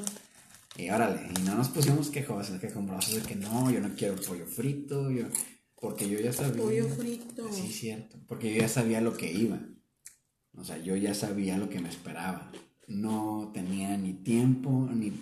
[0.77, 4.15] Y órale, y no nos pusimos quejosos, que compramos de que no, yo no quiero
[4.15, 5.25] pollo frito, yo,
[5.81, 6.63] porque yo ya sabía.
[6.63, 7.51] Pollo frito.
[7.51, 9.59] Sí, cierto, porque yo ya sabía lo que iba.
[10.55, 12.51] O sea, yo ya sabía lo que me esperaba
[12.89, 15.13] no tenía ni tiempo ni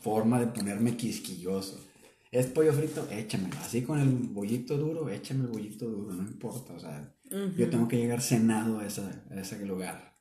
[0.00, 1.84] forma de ponerme quisquilloso.
[2.30, 3.56] Es pollo frito, échamelo.
[3.58, 6.74] Así con el bollito duro, échame el bollito duro, no importa.
[6.74, 7.14] O sea,
[7.56, 10.14] yo tengo que llegar cenado a, ese lugar.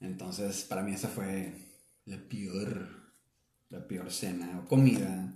[0.00, 1.52] Entonces, para mí esa fue
[2.06, 2.88] la peor,
[3.68, 5.32] la peor cena o comida.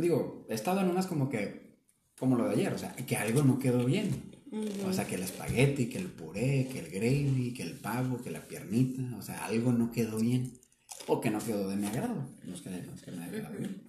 [0.00, 1.78] Digo, he estado en unas como que,
[2.18, 4.29] como lo de ayer, o sea, que algo no quedó bien.
[4.52, 8.32] O sea, que el espagueti, que el puré, que el gravy, que el pavo, que
[8.32, 10.58] la piernita, o sea, algo no quedó bien.
[11.06, 12.28] O que no quedó de mi agrado.
[12.42, 13.86] No es que, no me haya bien.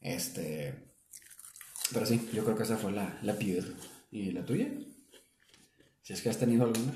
[0.00, 0.94] Este.
[1.92, 3.64] Pero sí, yo creo que esa fue la, la peor.
[4.10, 4.70] ¿Y la tuya?
[6.02, 6.94] Si es que has tenido alguna.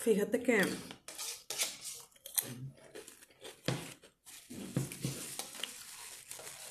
[0.00, 0.64] Fíjate que.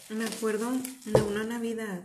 [0.09, 0.71] Me acuerdo
[1.05, 2.03] de una Navidad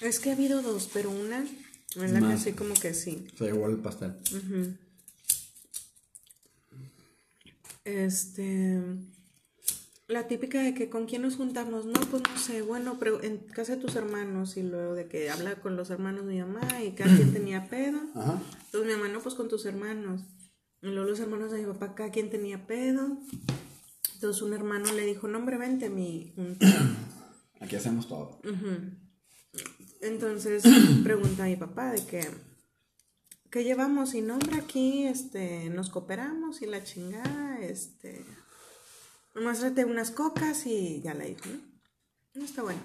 [0.00, 1.44] Es que ha habido dos, pero una
[1.96, 3.26] en la que así como que sí.
[3.36, 4.14] Se llevó el pastel.
[7.84, 8.80] Este.
[10.06, 13.38] La típica de que con quién nos juntamos, no, pues no sé, bueno, pero en
[13.38, 16.82] casa de tus hermanos y luego de que habla con los hermanos de mi mamá
[16.82, 18.00] y cada quien tenía pedo.
[18.14, 18.40] Ajá.
[18.66, 20.22] Entonces mi mamá, no, pues con tus hermanos.
[20.80, 23.18] Y luego los hermanos de mi papá, cada quien tenía pedo.
[24.14, 26.32] Entonces un hermano le dijo, no, hombre, vente mi...
[27.60, 28.40] Aquí hacemos todo.
[30.00, 30.62] Entonces
[31.04, 32.28] pregunta a mi papá de que,
[33.50, 34.14] ¿qué llevamos?
[34.14, 38.24] Y nombre aquí, este, nos cooperamos y la chingada, este,
[39.34, 41.60] nomás trate unas cocas y ya la dijo, ¿no?
[42.34, 42.80] No está bueno.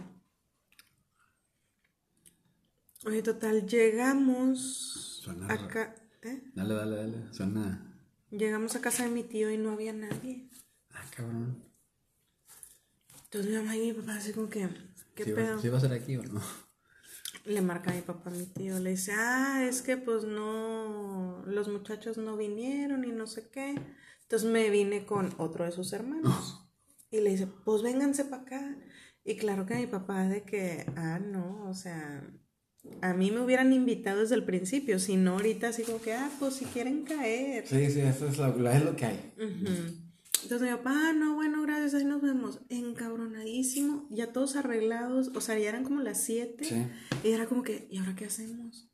[3.06, 5.95] Oye, total, llegamos Suena acá.
[6.21, 6.41] ¿eh?
[6.56, 7.34] Dale, dale, dale.
[7.34, 7.93] Suena.
[8.32, 10.49] Llegamos a casa de mi tío y no había nadie.
[10.91, 11.63] Ah, cabrón.
[13.26, 14.69] Entonces mi mamá y mi papá así como que,
[15.15, 15.62] ¿qué ¿Sí pedo?
[15.62, 16.41] ¿Sí va a ser aquí o no?
[17.45, 21.43] Le marca a mi papá, a mi tío, le dice, ah, es que pues no,
[21.45, 23.75] los muchachos no vinieron y no sé qué.
[24.23, 26.67] Entonces me vine con otro de sus hermanos.
[27.12, 28.77] Y le dice, pues vénganse para acá.
[29.23, 32.23] Y claro que mi papá de que, ah, no, o sea,
[33.01, 36.29] a mí me hubieran invitado desde el principio, si no ahorita así como que, ah,
[36.39, 37.67] pues si quieren caer.
[37.67, 39.34] Sí, sí, eso es lo, es lo que hay.
[40.43, 42.60] Entonces mi papá, ah, no, bueno, gracias, ahí nos vemos.
[42.69, 46.63] Encabronadísimo, ya todos arreglados, o sea, ya eran como las 7.
[46.63, 46.88] Sí.
[47.23, 48.89] Y era como que, ¿y ahora qué hacemos?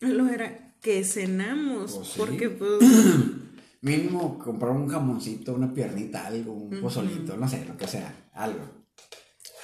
[0.00, 2.80] Lo era que cenamos, pues porque pues...
[3.80, 8.78] Mínimo comprar un jamoncito, una piernita, algo, un pozolito, no sé, lo que sea, algo.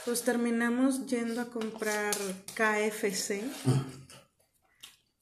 [0.04, 2.14] Pues terminamos yendo a comprar
[2.54, 3.42] KFC,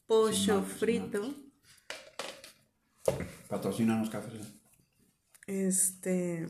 [0.06, 1.34] pollo frito.
[3.52, 4.54] Patrocínanos cafés.
[5.46, 6.48] Este.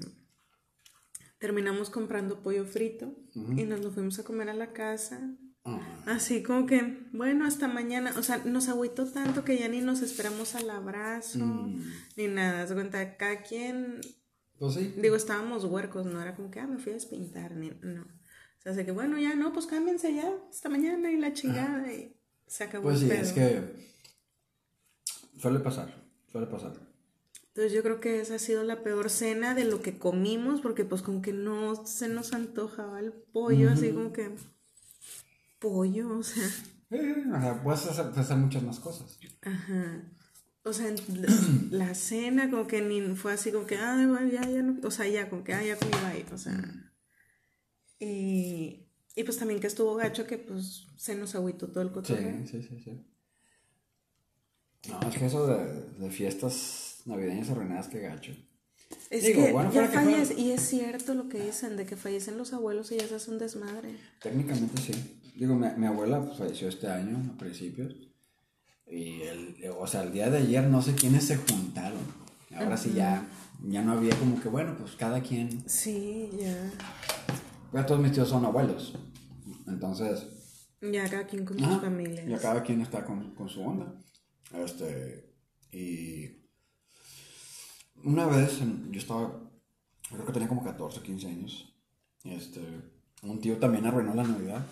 [1.38, 5.34] Terminamos comprando pollo frito y nos lo fuimos a comer a la casa.
[5.64, 5.80] Ah.
[6.06, 8.14] Así como que, bueno, hasta mañana.
[8.16, 11.82] O sea, nos agüitó tanto que ya ni nos esperamos al abrazo, mm.
[12.18, 12.68] ni nada.
[12.68, 14.00] Se cuenta, cada quien.
[14.60, 14.94] Pues sí.
[14.96, 17.70] Digo, estábamos huercos, no era como que, ah, me fui a despintar, ni.
[17.82, 18.02] No.
[18.02, 21.92] O sea, así que, bueno, ya, no, pues cámbiense ya, hasta mañana y la chingada,
[21.92, 23.90] y se acabó Pues sí, es que.
[25.40, 25.92] Suele pasar,
[26.30, 26.91] suele pasar.
[27.54, 30.86] Entonces yo creo que esa ha sido la peor cena de lo que comimos, porque
[30.86, 34.30] pues como que no se nos antojaba el pollo, así como que
[35.58, 36.48] pollo, o sea.
[36.90, 39.18] o sea, puedes hacer, muchas más cosas.
[39.42, 40.02] Ajá.
[40.64, 40.94] O sea,
[41.70, 43.98] la, cena como que ni fue así como que, ah,
[44.32, 46.58] ya, ya, no, o sea, ya, como que, ah, ya comí, bye, o sea.
[47.98, 52.46] Y, y pues también que estuvo gacho que pues se nos agüitó todo el cotorreo.
[52.46, 53.06] Sí, sí, sí, sí.
[54.88, 58.32] No, es que eso de, de fiestas navideñas ordenadas, que gacho.
[59.10, 62.92] Es que ya fallece, y es cierto lo que dicen, de que fallecen los abuelos
[62.92, 63.96] y ya se hace un desmadre.
[64.20, 64.92] Técnicamente sí.
[65.34, 67.94] Digo, mi, mi abuela pues, falleció este año, a principios.
[68.86, 72.00] Y el, o sea, el día de ayer no sé quiénes se juntaron.
[72.54, 73.26] Ahora sí ya,
[73.66, 75.62] ya no había como que, bueno, pues cada quien.
[75.66, 76.70] Sí, ya.
[77.72, 78.94] Ya todos mis tíos son abuelos.
[79.66, 80.26] Entonces.
[80.82, 82.26] Ya cada quien con sus familias.
[82.26, 83.94] Ya cada quien está con, con su onda.
[84.52, 85.32] Este.
[85.70, 86.41] Y.
[88.04, 88.60] Una vez
[88.90, 89.40] yo estaba.
[90.10, 91.74] Creo que tenía como 14, 15 años.
[92.24, 92.60] Este.
[93.22, 94.66] Un tío también arruinó la Navidad.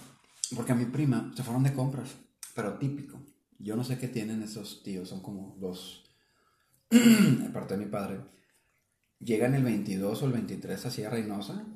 [0.55, 2.17] Porque a mi prima se fueron de compras,
[2.55, 3.19] pero típico.
[3.59, 6.05] Yo no sé qué tienen esos tíos, son como dos,
[7.49, 8.21] aparte de mi padre.
[9.19, 11.67] Llegan el 22 o el 23 así a Reynosa,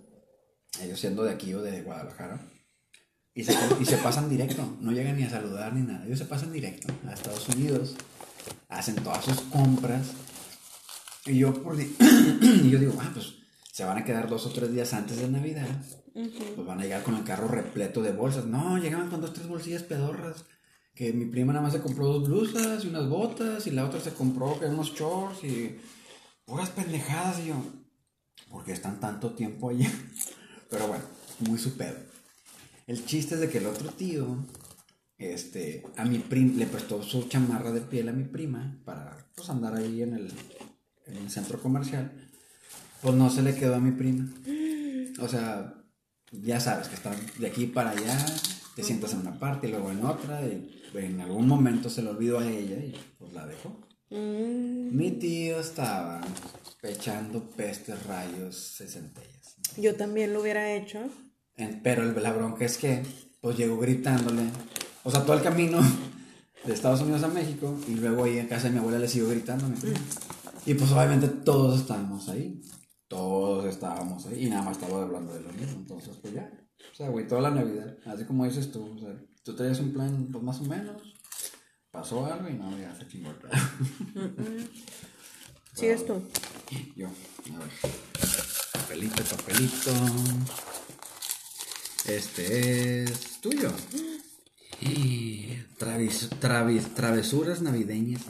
[0.80, 2.40] ellos siendo de aquí o de Guadalajara,
[3.34, 6.24] y se, y se pasan directo, no llegan ni a saludar ni nada, ellos se
[6.24, 7.96] pasan directo a Estados Unidos,
[8.70, 10.14] hacen todas sus compras,
[11.26, 13.34] y yo, por, y yo digo, ah, pues
[13.72, 15.68] se van a quedar dos o tres días antes de Navidad
[16.14, 18.46] pues van a llegar con el carro repleto de bolsas.
[18.46, 20.44] No, llegaban con dos, tres bolsillas pedorras.
[20.94, 24.00] Que mi prima nada más se compró dos blusas y unas botas y la otra
[24.00, 25.76] se compró que unos shorts y
[26.44, 27.40] puras pendejadas.
[27.40, 27.56] Y yo,
[28.48, 29.88] ¿por qué están tanto tiempo allí?
[30.70, 31.04] Pero bueno,
[31.40, 31.72] muy su
[32.86, 34.38] El chiste es de que el otro tío,
[35.18, 39.50] este, a mi prima, le prestó su chamarra de piel a mi prima para pues
[39.50, 40.32] andar ahí en el,
[41.06, 42.12] en el centro comercial.
[43.02, 44.28] Pues no se le quedó a mi prima.
[45.20, 45.74] O sea,
[46.32, 48.24] ya sabes que están de aquí para allá,
[48.74, 52.10] te sientas en una parte y luego en otra, y en algún momento se le
[52.10, 53.80] olvidó a ella y pues la dejó.
[54.10, 54.96] Mm.
[54.96, 56.20] Mi tío estaba
[56.80, 59.56] pechando pestes, rayos, sesentellas.
[59.76, 61.00] Yo también lo hubiera hecho.
[61.82, 63.02] pero el, la bronca es que,
[63.40, 64.42] pues llegó gritándole,
[65.02, 65.78] o sea, todo el camino
[66.64, 69.28] de Estados Unidos a México y luego ahí en casa de mi abuela le siguió
[69.28, 69.76] gritándome.
[69.76, 70.43] Mm.
[70.66, 72.60] Y pues obviamente todos estábamos ahí
[73.14, 75.78] todos estábamos ahí y nada más estaba hablando de lo mismo.
[75.78, 76.50] Entonces, pues ya.
[76.92, 79.92] O sea, güey, toda la Navidad, así como dices tú, o sea, tú traías un
[79.92, 81.00] plan, pues más o menos,
[81.90, 83.52] pasó algo y no, ya se chingó el plan.
[85.76, 86.22] Sí, esto.
[86.94, 87.68] Yo, a ver.
[88.72, 89.90] Papelito, papelito.
[92.06, 93.72] Este es tuyo.
[94.80, 95.48] Y
[95.78, 98.22] travis, travis, travesuras navideñas.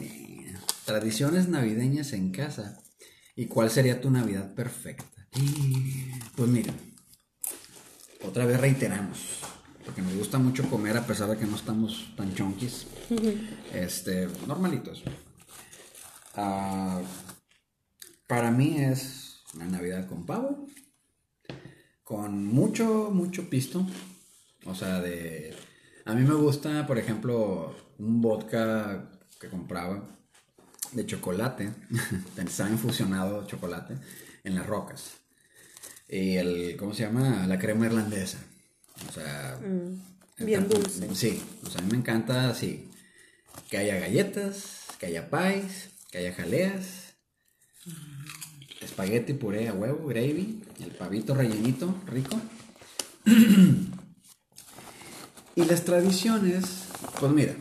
[0.85, 2.81] Tradiciones navideñas en casa
[3.37, 5.27] ¿Y cuál sería tu Navidad perfecta?
[6.37, 6.73] Pues mira,
[8.23, 9.41] otra vez reiteramos,
[9.83, 12.87] porque nos gusta mucho comer a pesar de que no estamos tan chonquis.
[13.73, 15.03] Este, normalitos.
[16.35, 17.01] Ah,
[18.25, 20.67] para mí es una Navidad con pavo,
[22.03, 23.85] con mucho, mucho pisto.
[24.65, 25.53] O sea, de...
[26.05, 30.15] A mí me gusta, por ejemplo, un vodka que compraba
[30.93, 31.71] de chocolate,
[32.37, 33.95] estaba infusionado chocolate
[34.43, 35.11] en las rocas.
[36.07, 37.45] Y el, ¿cómo se llama?
[37.47, 38.37] La crema irlandesa.
[39.09, 41.13] O sea, Mm, bien dulce.
[41.15, 42.87] Sí, o sea, a mí me encanta así,
[43.69, 47.13] que haya galletas, que haya pies, que haya jaleas,
[48.81, 52.39] espagueti, puré a huevo, gravy, el pavito rellenito, rico.
[55.55, 56.65] y las tradiciones,
[57.19, 57.55] pues mira,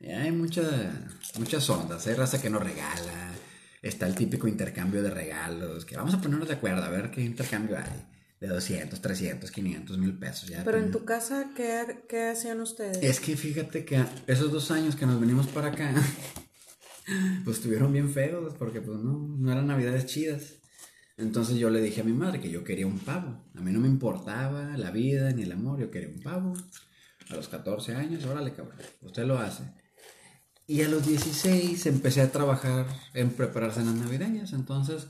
[0.00, 3.32] hay mucha- muchas ondas, hay raza que no regala,
[3.80, 7.22] está el típico intercambio de regalos, que vamos a ponernos de acuerdo a ver qué
[7.22, 8.06] intercambio hay.
[8.40, 10.48] De 200, 300, 500 mil pesos.
[10.48, 12.98] Ya Pero en tu casa, ¿qué, qué hacían ustedes?
[13.00, 15.94] Es que fíjate que esos dos años que nos venimos para acá,
[17.44, 20.54] pues estuvieron bien feos, porque pues no, no eran navidades chidas.
[21.16, 23.44] Entonces yo le dije a mi madre que yo quería un pavo.
[23.54, 26.54] A mí no me importaba la vida ni el amor, yo quería un pavo.
[27.30, 29.62] A los 14 años, órale cabrón, usted lo hace.
[30.66, 34.52] Y a los 16 empecé a trabajar en preparar cenas navideñas.
[34.52, 35.06] Entonces,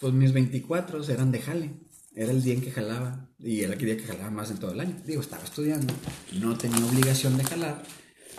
[0.00, 1.70] pues mis 24 eran de jale.
[2.14, 3.28] Era el día en que jalaba.
[3.38, 4.96] Y era el día que jalaba más en todo el año.
[5.04, 5.92] Digo, estaba estudiando.
[6.40, 7.82] No tenía obligación de jalar.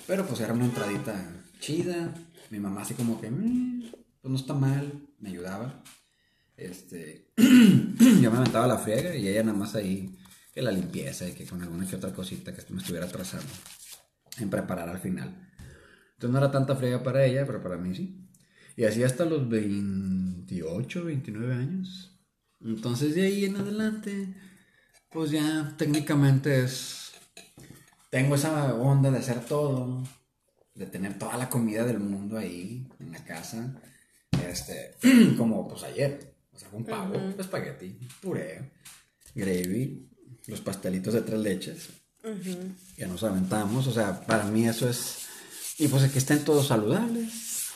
[0.07, 2.13] Pero pues era una entradita chida.
[2.49, 5.07] Mi mamá así como que, "Mm, pues no está mal.
[5.19, 5.83] Me ayudaba.
[6.57, 10.17] Este, yo me aventaba la friega y ella nada más ahí
[10.53, 13.47] que la limpieza y que con alguna que otra cosita que me estuviera atrasando
[14.39, 15.48] en preparar al final.
[16.19, 18.13] Entonces no era tanta friega para ella, pero para mí sí.
[18.75, 22.19] Y así hasta los 28, 29 años.
[22.59, 24.35] Entonces de ahí en adelante,
[25.09, 27.13] pues ya técnicamente es...
[28.09, 30.03] Tengo esa onda de hacer todo,
[30.75, 33.79] de tener toda la comida del mundo ahí en la casa.
[34.45, 34.95] Este,
[35.37, 36.35] como pues ayer.
[36.51, 38.73] O sea, un pavo, espagueti, puré,
[39.33, 40.05] gravy,
[40.47, 41.89] los pastelitos de tres leches
[42.25, 42.57] Ujú.
[42.97, 43.87] que nos aventamos.
[43.87, 45.28] O sea, para mí eso es.
[45.79, 47.71] Y pues que estén todos saludables,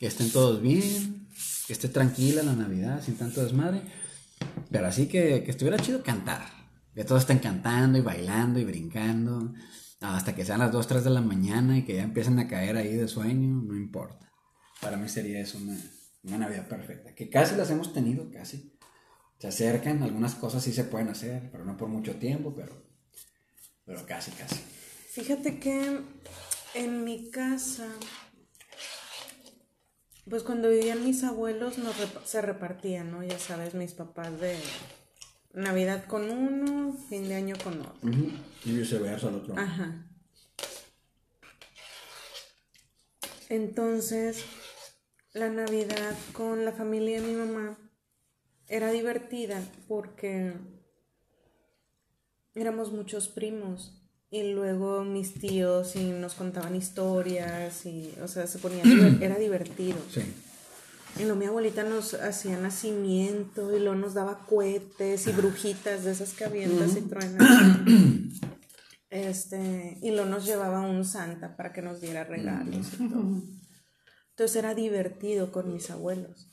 [0.00, 1.28] que estén todos bien,
[1.68, 3.82] que esté tranquila la Navidad sin tanto desmadre.
[4.68, 6.44] Pero así que, que estuviera chido cantar.
[6.92, 9.54] Que todos estén cantando y bailando y brincando.
[10.00, 12.76] Hasta que sean las 2, 3 de la mañana y que ya empiecen a caer
[12.76, 14.32] ahí de sueño, no importa.
[14.80, 15.78] Para mí sería eso una,
[16.24, 17.14] una Navidad perfecta.
[17.14, 18.76] Que casi las hemos tenido, casi.
[19.38, 22.82] Se acercan, algunas cosas sí se pueden hacer, pero no por mucho tiempo, pero,
[23.84, 24.56] pero casi, casi.
[25.12, 26.00] Fíjate que
[26.76, 27.88] en mi casa,
[30.28, 33.22] pues cuando vivían mis abuelos nos rep- se repartían, ¿no?
[33.22, 34.56] Ya sabes, mis papás de
[35.54, 38.10] Navidad con uno, fin de año con otro.
[38.64, 39.56] Y viceversa al otro.
[39.58, 40.02] Ajá.
[43.48, 44.44] Entonces,
[45.32, 47.78] la Navidad con la familia de mi mamá
[48.68, 50.54] era divertida porque
[52.54, 53.95] éramos muchos primos
[54.30, 58.82] y luego mis tíos y nos contaban historias y, o sea, se ponía,
[59.20, 59.98] era divertido.
[60.10, 60.22] Sí.
[61.18, 66.12] Y luego mi abuelita nos hacía nacimiento y luego nos daba cohetes y brujitas de
[66.12, 68.32] esas que avientas y truenan.
[69.08, 73.40] Este, y luego nos llevaba un santa para que nos diera regalos y todo.
[74.30, 76.48] Entonces era divertido con mis abuelos.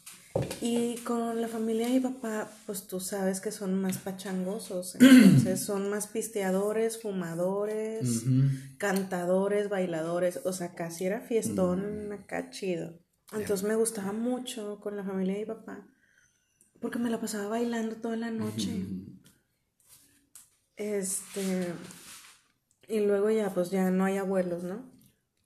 [0.62, 4.96] Y con la familia mi papá, pues tú sabes que son más pachangosos.
[5.00, 8.24] Entonces son más pisteadores, fumadores,
[8.78, 10.40] cantadores, bailadores.
[10.44, 13.00] O sea, casi era fiestón acá chido.
[13.32, 15.88] Entonces me gustaba mucho con la familia mi papá.
[16.80, 18.86] Porque me la pasaba bailando toda la noche.
[20.76, 21.74] Este.
[22.88, 24.92] Y luego ya, pues ya no hay abuelos, ¿no?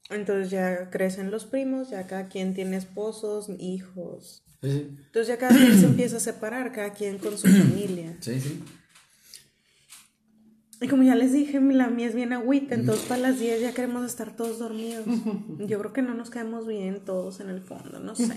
[0.10, 4.47] Entonces ya crecen los primos, ya cada quien tiene esposos, hijos.
[4.62, 4.88] Sí.
[4.90, 8.18] Entonces ya cada quien se empieza a separar, cada quien con su familia.
[8.20, 8.64] Sí, sí.
[10.80, 13.74] Y como ya les dije, la mía es bien agüita, entonces para las 10 ya
[13.74, 15.06] queremos estar todos dormidos.
[15.60, 18.36] Yo creo que no nos quedamos bien todos en el fondo, no sé.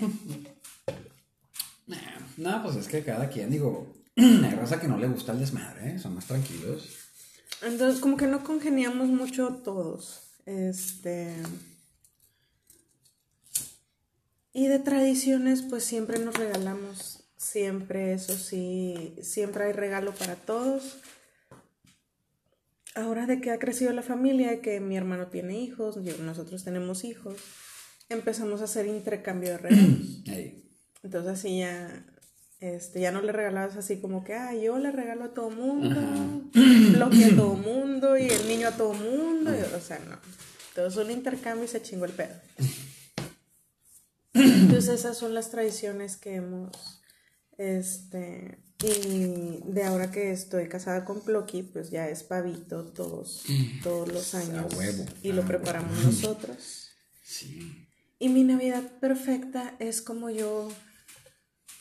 [2.39, 5.93] No, pues es que cada quien, digo, hay raza que no le gusta el desmadre,
[5.95, 5.99] ¿eh?
[5.99, 6.89] son más tranquilos.
[7.63, 10.31] Entonces como que no congeniamos mucho todos.
[10.47, 11.37] Este...
[14.53, 20.99] Y de tradiciones, pues siempre nos regalamos, siempre, eso sí, siempre hay regalo para todos.
[22.97, 27.05] Ahora de que ha crecido la familia, que mi hermano tiene hijos, yo- nosotros tenemos
[27.05, 27.37] hijos,
[28.09, 30.23] empezamos a hacer intercambio de regalos.
[31.05, 32.05] Entonces así ya,
[32.59, 35.97] este, ya no le regalabas así como que, ah, yo le regalo a todo mundo,
[36.99, 40.19] Loki a todo mundo y el niño a todo mundo, y, o sea, no.
[40.71, 42.35] Entonces un intercambio y se chingó el pedo.
[44.61, 47.03] Entonces esas son las tradiciones que hemos,
[47.59, 53.45] este, y de ahora que estoy casada con Plocky, pues ya es pavito todos,
[53.83, 54.75] todos los años.
[54.75, 56.91] huevo, y lo a preparamos nosotros.
[57.23, 57.87] Sí.
[58.19, 60.69] Y mi Navidad perfecta es como yo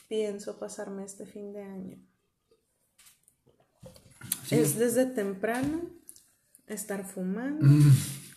[0.08, 1.98] pienso pasarme este fin de año.
[4.50, 5.88] Es desde temprano
[6.66, 7.66] estar fumando,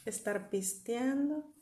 [0.05, 1.53] estar pisteando,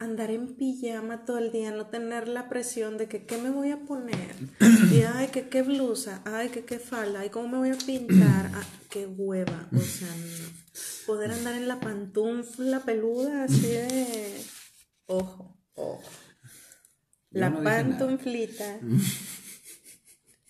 [0.00, 3.70] andar en pijama todo el día, no tener la presión de que qué me voy
[3.70, 4.34] a poner,
[4.90, 8.50] y ay, que qué blusa, ay, que qué falda, ay, cómo me voy a pintar,
[8.54, 10.08] ah, qué hueva, o sea,
[11.06, 14.42] poder andar en la pantufla peluda así de
[15.06, 16.02] ojo, ojo.
[17.30, 18.80] La pantuflita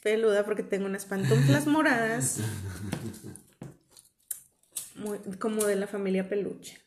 [0.03, 2.40] peluda porque tengo unas pantuflas moradas.
[5.38, 6.80] Como de la familia peluche.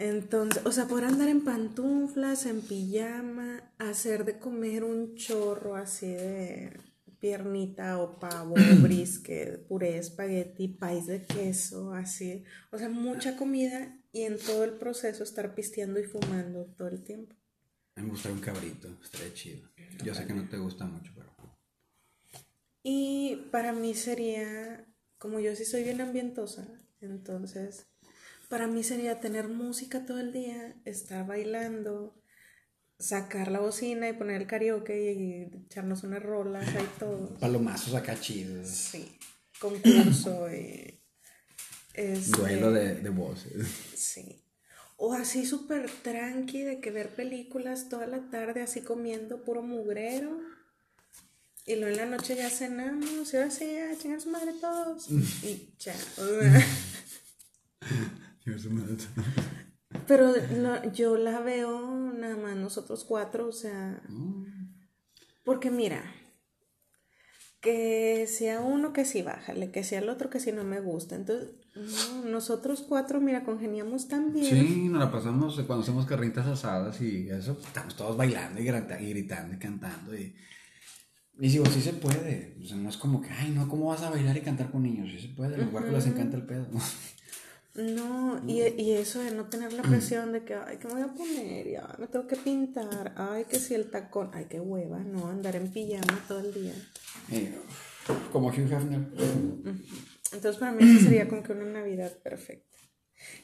[0.00, 6.06] Entonces, o sea, poder andar en pantuflas, en pijama, hacer de comer un chorro así
[6.06, 6.72] de
[7.18, 12.44] piernita o pavo, brisket, puré, espagueti, país de queso, así.
[12.70, 17.02] O sea, mucha comida y en todo el proceso estar pisteando y fumando todo el
[17.02, 17.34] tiempo.
[17.96, 19.68] Me gustaría un cabrito, estaría chido.
[20.04, 21.28] Yo sé que no te gusta mucho, pero...
[22.84, 24.86] Y para mí sería,
[25.18, 26.68] como yo sí soy bien ambientosa,
[27.00, 27.88] entonces
[28.48, 32.14] para mí sería tener música todo el día, estar bailando,
[32.98, 37.36] sacar la bocina y poner el karaoke y echarnos unas rolas ahí todo.
[37.38, 38.68] Palomazos acá chidos.
[38.68, 39.18] Sí,
[39.60, 40.94] concurso y...
[41.94, 43.68] Este, Duelo de, de voces.
[43.94, 44.42] Sí.
[44.96, 50.40] O así súper tranqui de que ver películas toda la tarde así comiendo puro mugrero.
[51.66, 55.10] Y luego en la noche ya cenamos y ahora sí, ya chingar su madre todos.
[55.42, 55.94] y ya.
[60.06, 60.32] Pero
[60.92, 64.02] yo la veo nada más nosotros cuatro, o sea.
[65.44, 66.02] Porque mira,
[67.60, 71.16] que sea uno que sí bájale, que sea el otro que sí no me gusta.
[71.16, 71.50] Entonces,
[72.24, 74.46] nosotros cuatro, mira, congeniamos tan bien.
[74.46, 79.54] Sí, nos la pasamos cuando hacemos carritas asadas y eso, estamos todos bailando y gritando
[79.54, 80.16] y cantando.
[80.16, 80.34] Y,
[81.40, 82.56] y digo, sí se puede.
[82.62, 84.82] O sea, no es como que, ay, no, ¿cómo vas a bailar y cantar con
[84.82, 85.10] niños?
[85.10, 86.66] Sí se puede, a los les encanta el pedo.
[87.78, 91.02] No, y, y, eso de no tener la presión de que, ay, ¿qué me voy
[91.02, 91.70] a poner?
[91.70, 93.14] Ya, me tengo que pintar.
[93.16, 94.30] Ay, que si el tacón.
[94.34, 96.74] Ay, qué hueva, no, andar en pijama todo el día.
[97.30, 97.54] Eh,
[98.32, 99.06] como Hugh Hefner.
[100.32, 102.76] Entonces, para mí eso sería como que una Navidad perfecta.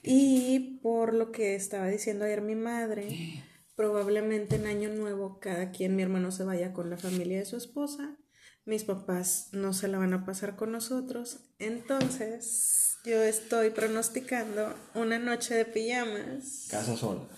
[0.02, 3.44] Y por lo que estaba diciendo ayer mi madre,
[3.76, 7.56] probablemente en Año Nuevo cada quien, mi hermano se vaya con la familia de su
[7.56, 8.16] esposa.
[8.64, 11.52] Mis papás no se la van a pasar con nosotros.
[11.60, 16.66] Entonces yo estoy pronosticando una noche de pijamas.
[16.70, 17.28] Casa sola.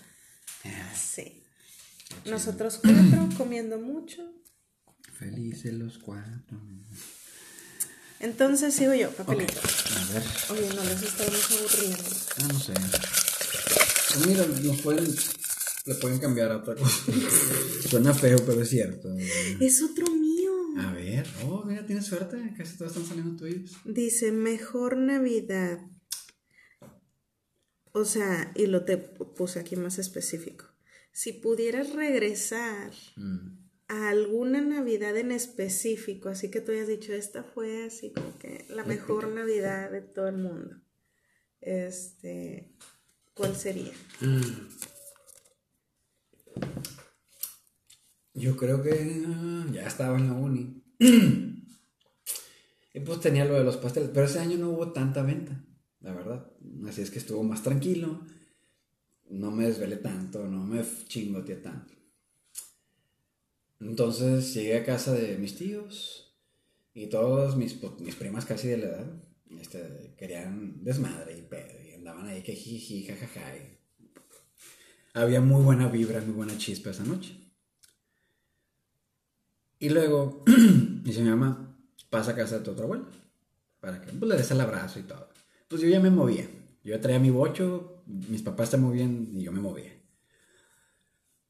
[0.95, 1.43] Sí.
[2.25, 4.23] Nosotros cuatro comiendo mucho.
[5.19, 6.59] Felices los cuatro.
[8.21, 9.61] Entonces sigo yo, papelito.
[9.61, 10.23] A ver.
[10.51, 12.05] Oye, no les estamos aburriendo.
[12.39, 12.73] Ah, no sé.
[12.73, 15.15] Pues mira, nos pueden,
[15.85, 16.97] le pueden cambiar a otra cosa.
[17.91, 19.15] Suena feo, pero es cierto.
[19.61, 20.07] Es otro
[20.79, 23.77] a ver, oh, mira, tienes suerte, casi todos están saliendo tuyos.
[23.85, 25.81] Dice, mejor Navidad.
[27.93, 30.67] O sea, y lo te puse aquí más específico.
[31.13, 33.69] Si pudieras regresar mm.
[33.89, 38.67] a alguna Navidad en específico, así que tú hayas dicho, esta fue así como que
[38.69, 40.77] la mejor Navidad de todo el mundo.
[41.63, 42.75] Este,
[43.33, 43.95] ¿cuál sería?
[44.21, 44.69] Mm.
[48.37, 50.83] Yo creo que ah, ya estaba en la uni.
[52.95, 54.11] y pues tenía lo de los pasteles.
[54.13, 55.65] Pero ese año no hubo tanta venta,
[56.01, 56.53] la verdad.
[56.87, 58.27] Así es que estuvo más tranquilo.
[59.31, 61.95] No me desvelé tanto, no me chingoteé tanto.
[63.81, 66.37] Entonces llegué a casa de mis tíos
[66.93, 69.23] y todos mis, pues, mis primas casi de la edad
[69.61, 73.55] este, querían desmadre y pedo y andaban ahí que jiji, jajaja.
[75.15, 77.46] Había muy buena vibra, muy buena chispa esa noche.
[79.79, 80.45] Y luego
[81.03, 81.77] dice mi mamá,
[82.11, 83.05] pasa a casa de tu otra abuela.
[83.81, 85.29] Para que pues, le des el abrazo y todo.
[85.69, 86.49] Pues yo ya me movía.
[86.83, 89.93] Yo traía mi bocho, mis papás se movían y yo me movía.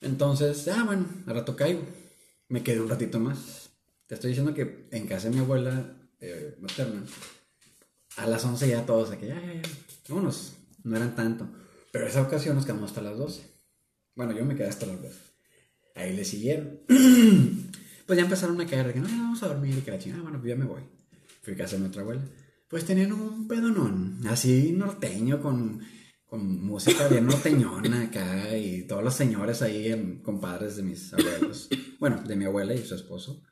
[0.01, 1.83] Entonces, ah, bueno, a rato caigo.
[2.49, 3.70] Me quedé un ratito más.
[4.07, 7.05] Te estoy diciendo que en casa de mi abuela eh, materna,
[8.16, 9.62] a las 11 ya todos aquí, ya, ya, ya,
[10.09, 10.55] vámonos.
[10.85, 11.49] No eran tanto.
[11.93, 13.43] Pero esa ocasión nos quedamos hasta las 12.
[14.14, 15.18] Bueno, yo me quedé hasta las 12.
[15.97, 16.81] Ahí le siguieron.
[18.07, 20.23] pues ya empezaron a caer de que no, vamos a dormir y que la chingada,
[20.23, 20.83] bueno, pues ya me voy.
[21.43, 22.23] Fui a casa de mi otra abuela.
[22.69, 25.81] Pues tenían un pedonón, así norteño, con,
[26.25, 31.69] con música bien norteñona acá, y todos los señores ahí, compadres de mis abuelos,
[32.01, 33.43] bueno, de mi abuela y su esposo.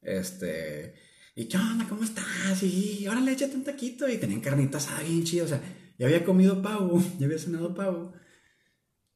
[0.00, 0.94] Este,
[1.34, 1.88] y ¿qué onda?
[1.88, 2.62] ¿Cómo estás?
[2.62, 5.60] Y ahora le échate un taquito, y tenían carnitas asada bien chido, o sea,
[5.98, 8.12] ya había comido pavo, ya había cenado pavo.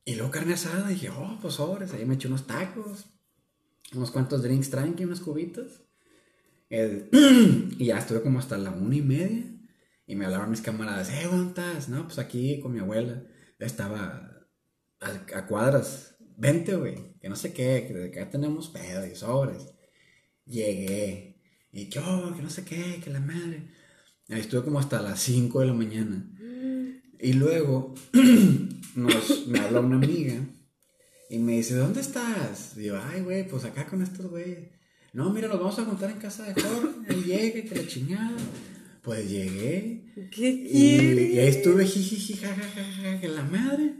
[0.04, 3.06] Y luego carne asada, y dije, oh, pues sobres, ahí me eché unos tacos
[3.94, 5.82] unos cuantos drinks tranqui, unos cubitos.
[6.70, 7.08] Eh,
[7.78, 9.44] y ya estuve como hasta la una y media.
[10.06, 11.88] Y me hablaron mis camaradas, eh, ¿dónde estás?
[11.88, 13.22] No, pues aquí con mi abuela.
[13.58, 14.46] Estaba
[15.00, 16.16] a, a cuadras.
[16.36, 17.18] Vente, güey.
[17.20, 19.66] Que no sé qué, que desde acá tenemos pedo y sobres.
[20.46, 21.40] Llegué.
[21.72, 23.68] Y yo, que no sé qué, que la madre.
[24.28, 26.30] Ahí estuve como hasta las 5 de la mañana.
[27.18, 27.94] Y luego
[28.94, 30.40] nos, me habla una amiga
[31.30, 32.76] y me dice, ¿dónde estás?
[32.76, 34.68] Y yo, ay, güey, pues acá con estos güeyes.
[35.12, 36.88] No, mira, nos vamos a juntar en casa de Jorge.
[37.08, 38.36] Él llegue, que la chingada.
[39.02, 40.12] Pues llegué.
[40.30, 40.68] ¿Qué Y,
[40.98, 41.30] quieres?
[41.34, 43.94] y ahí estuve, jijiji, jajaja, que la madre.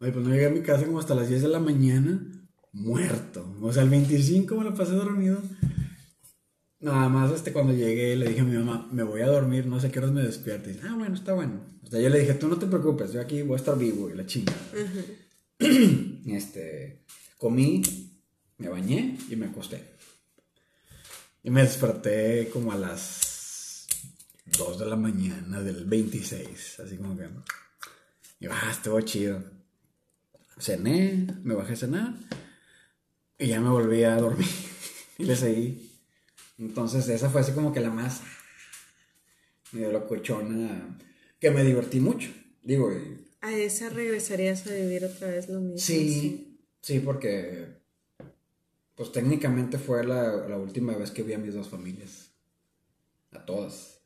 [0.00, 2.20] Oye, pues no llegué a mi casa como hasta las 10 de la mañana,
[2.72, 3.56] muerto.
[3.60, 5.40] O sea, el 25 me lo pasé dormido.
[6.80, 9.80] Nada más este, cuando llegué le dije a mi mamá, me voy a dormir, no
[9.80, 11.62] sé qué horas me dice, ah, bueno, está bueno.
[11.82, 14.10] O sea, yo le dije, tú no te preocupes, yo aquí voy a estar vivo
[14.10, 14.52] y la chinga.
[16.26, 17.04] este,
[17.38, 17.82] comí,
[18.58, 19.82] me bañé y me acosté.
[21.42, 23.86] Y me desperté como a las
[24.46, 27.28] 2 de la mañana del 26, así como que...
[28.40, 29.42] Y ah, estuvo chido.
[30.58, 32.14] Cené, me bajé a cenar
[33.38, 34.48] y ya me volví a dormir
[35.18, 35.90] y le seguí.
[36.58, 38.22] Entonces esa fue así como que la más
[39.72, 40.98] medio locochona
[41.40, 42.30] que me divertí mucho.
[42.62, 42.90] Digo,
[43.44, 45.76] A esa regresarías a vivir otra vez lo mismo.
[45.76, 47.82] sí, sí, porque
[48.94, 52.30] pues técnicamente fue la, la última vez que vi a mis dos familias.
[53.32, 54.00] A todas.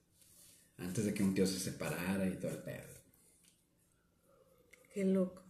[0.76, 2.95] Antes de que un tío se separara y todo el pedo.
[4.93, 5.45] Qué loco.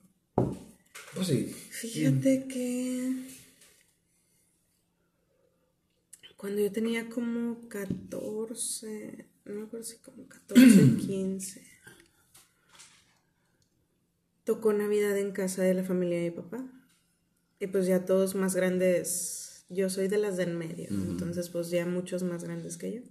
[1.14, 1.46] Pues sí.
[1.70, 3.14] Fíjate que
[6.36, 11.62] cuando yo tenía como 14, no me acuerdo si como 14 o 15,
[14.48, 16.64] tocó Navidad en casa de la familia de mi papá.
[17.60, 21.68] Y pues ya todos más grandes, yo soy de las de en medio, entonces pues
[21.68, 23.02] ya muchos más grandes que yo.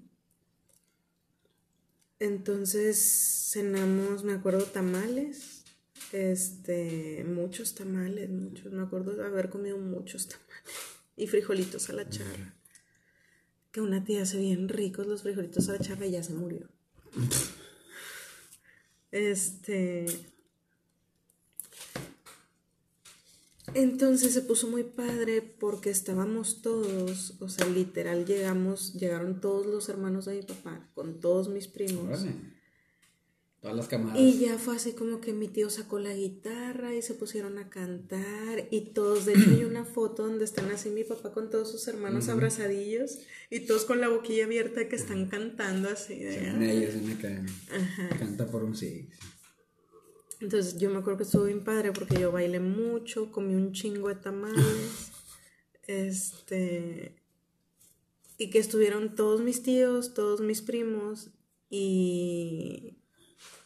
[2.20, 5.64] Entonces cenamos, me acuerdo, tamales.
[6.12, 8.72] Este, muchos tamales, muchos.
[8.72, 10.74] Me acuerdo de haber comido muchos tamales.
[11.16, 12.56] Y frijolitos a la charra.
[13.72, 16.68] Que una tía hace bien ricos los frijolitos a la charra y ya se murió.
[19.10, 20.06] Este.
[23.78, 29.88] Entonces se puso muy padre porque estábamos todos, o sea, literal llegamos, llegaron todos los
[29.88, 32.06] hermanos de mi papá con todos mis primos.
[32.06, 32.58] Órale.
[33.62, 34.20] Todas las camadas.
[34.20, 37.70] Y ya fue así como que mi tío sacó la guitarra y se pusieron a
[37.70, 41.70] cantar y todos, de hecho hay una foto donde están así mi papá con todos
[41.70, 43.20] sus hermanos abrazadillos
[43.52, 46.18] y todos con la boquilla abierta que están cantando así.
[46.18, 47.46] de, ellos, en acá,
[48.18, 49.08] canta por un sí.
[50.40, 54.10] Entonces yo me acuerdo que estuvo bien padre porque yo bailé mucho, comí un chingo
[54.10, 55.12] de tamales,
[55.88, 57.16] este,
[58.38, 61.32] y que estuvieron todos mis tíos, todos mis primos,
[61.70, 62.98] y,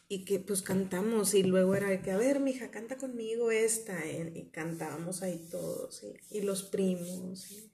[0.10, 4.06] y que pues cantamos, y luego era de que, a ver, mija, canta conmigo esta,
[4.08, 7.52] y, y cantábamos ahí todos, y, y los primos.
[7.52, 7.72] y-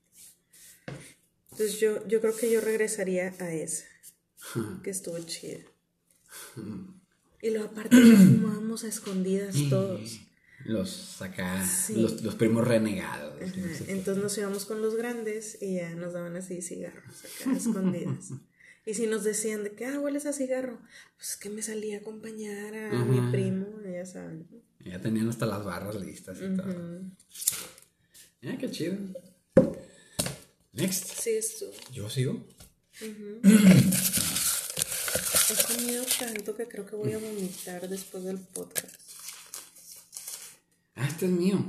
[1.52, 3.86] Entonces yo, yo creo que yo regresaría a esa,
[4.84, 5.62] que estuvo chida.
[7.42, 10.20] Y luego aparte ya fumábamos a escondidas todos.
[10.66, 11.94] Los acá, Sí.
[12.02, 13.40] los, los primos renegados.
[13.56, 13.92] No sé.
[13.92, 18.32] Entonces nos íbamos con los grandes y ya nos daban así cigarros acá a escondidas.
[18.86, 20.80] Y si nos decían de que, ah, hueles a cigarro,
[21.18, 24.48] pues que me salía a acompañar a mi primo, ya saben.
[24.84, 27.02] Ya tenían hasta las barras listas y todo.
[28.46, 28.96] Ah, qué chido.
[30.74, 31.06] Next.
[31.20, 31.66] Sí, es tú.
[31.94, 32.46] ¿Yo sigo?
[35.50, 38.96] He comido tanto que creo que voy a vomitar después del podcast.
[40.96, 41.64] Ah, este es mío.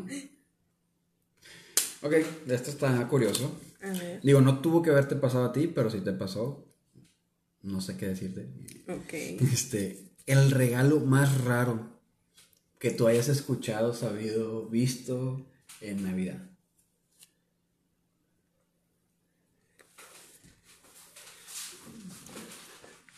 [2.03, 2.12] Ok,
[2.49, 3.61] esto está curioso.
[3.83, 6.66] A ver, Digo, no tuvo que haberte pasado a ti, pero si te pasó,
[7.62, 8.49] no sé qué decirte.
[8.89, 9.12] ok.
[9.53, 11.99] Este, el regalo más raro
[12.79, 15.47] que tú hayas escuchado, sabido, visto
[15.81, 16.49] en Navidad.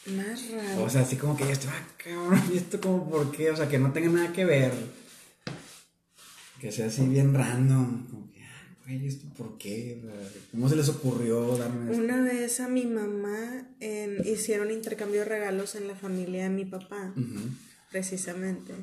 [0.07, 0.85] Más raro.
[0.85, 3.51] O sea, así como que ya está, ah, cabrón, ¿y esto como por qué?
[3.51, 4.73] O sea, que no tenga nada que ver.
[6.61, 8.07] Que sea así bien random.
[8.09, 10.01] Como que, ah, güey, ¿esto por qué?
[10.53, 12.03] ¿Cómo se les ocurrió darme esto?
[12.03, 16.65] Una vez a mi mamá en- hicieron intercambio de regalos en la familia de mi
[16.65, 17.15] papá,
[17.91, 18.75] precisamente.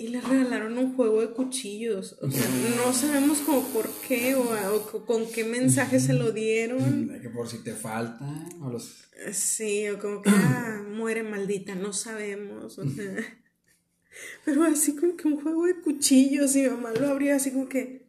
[0.00, 2.16] Y le regalaron un juego de cuchillos.
[2.22, 2.46] O sea,
[2.76, 7.08] no sabemos como por qué o, a- o co- con qué mensaje se lo dieron.
[7.08, 8.24] De Que por si te falta,
[8.62, 9.04] o los...
[9.32, 12.78] Sí, o como que, ah, muere maldita, no sabemos.
[12.78, 13.14] O sea,
[14.46, 17.68] pero así como que un juego de cuchillos y mi mamá lo abrió así como
[17.68, 18.06] que,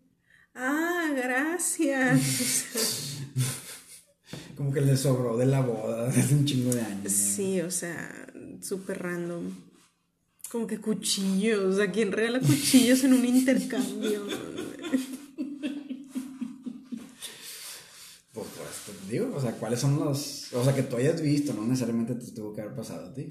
[0.56, 3.18] ah, gracias.
[4.56, 7.12] Como que le sobró de la boda hace un chingo de años.
[7.12, 8.28] Sí, o sea,
[8.62, 9.50] súper random.
[10.52, 11.76] Como que cuchillos.
[11.76, 14.28] O sea, ¿quién regala cuchillos en un intercambio?
[18.34, 18.48] Pues,
[18.86, 20.52] pues, digo, o sea, ¿cuáles son los.
[20.54, 23.30] O sea, que tú hayas visto, no necesariamente te tuvo que haber pasado a ti.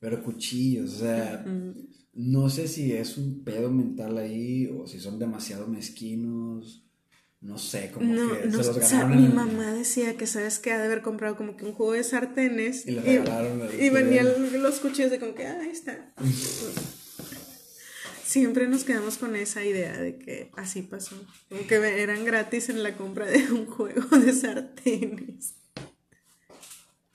[0.00, 1.44] Pero cuchillos, o sea,
[2.14, 6.87] no sé si es un pedo mental ahí o si son demasiado mezquinos.
[7.40, 8.82] No sé, como que se los ganaron.
[8.82, 11.72] O sea, mi mamá decía que, ¿sabes que Ha de haber comprado como que un
[11.72, 12.84] juego de sartenes.
[12.86, 12.98] Y.
[12.98, 14.26] Y, y venían
[14.60, 16.12] los cuchillos de como que, ah, ahí está.
[18.24, 21.16] Siempre nos quedamos con esa idea de que así pasó.
[21.48, 25.54] Como que eran gratis en la compra de un juego de sartenes.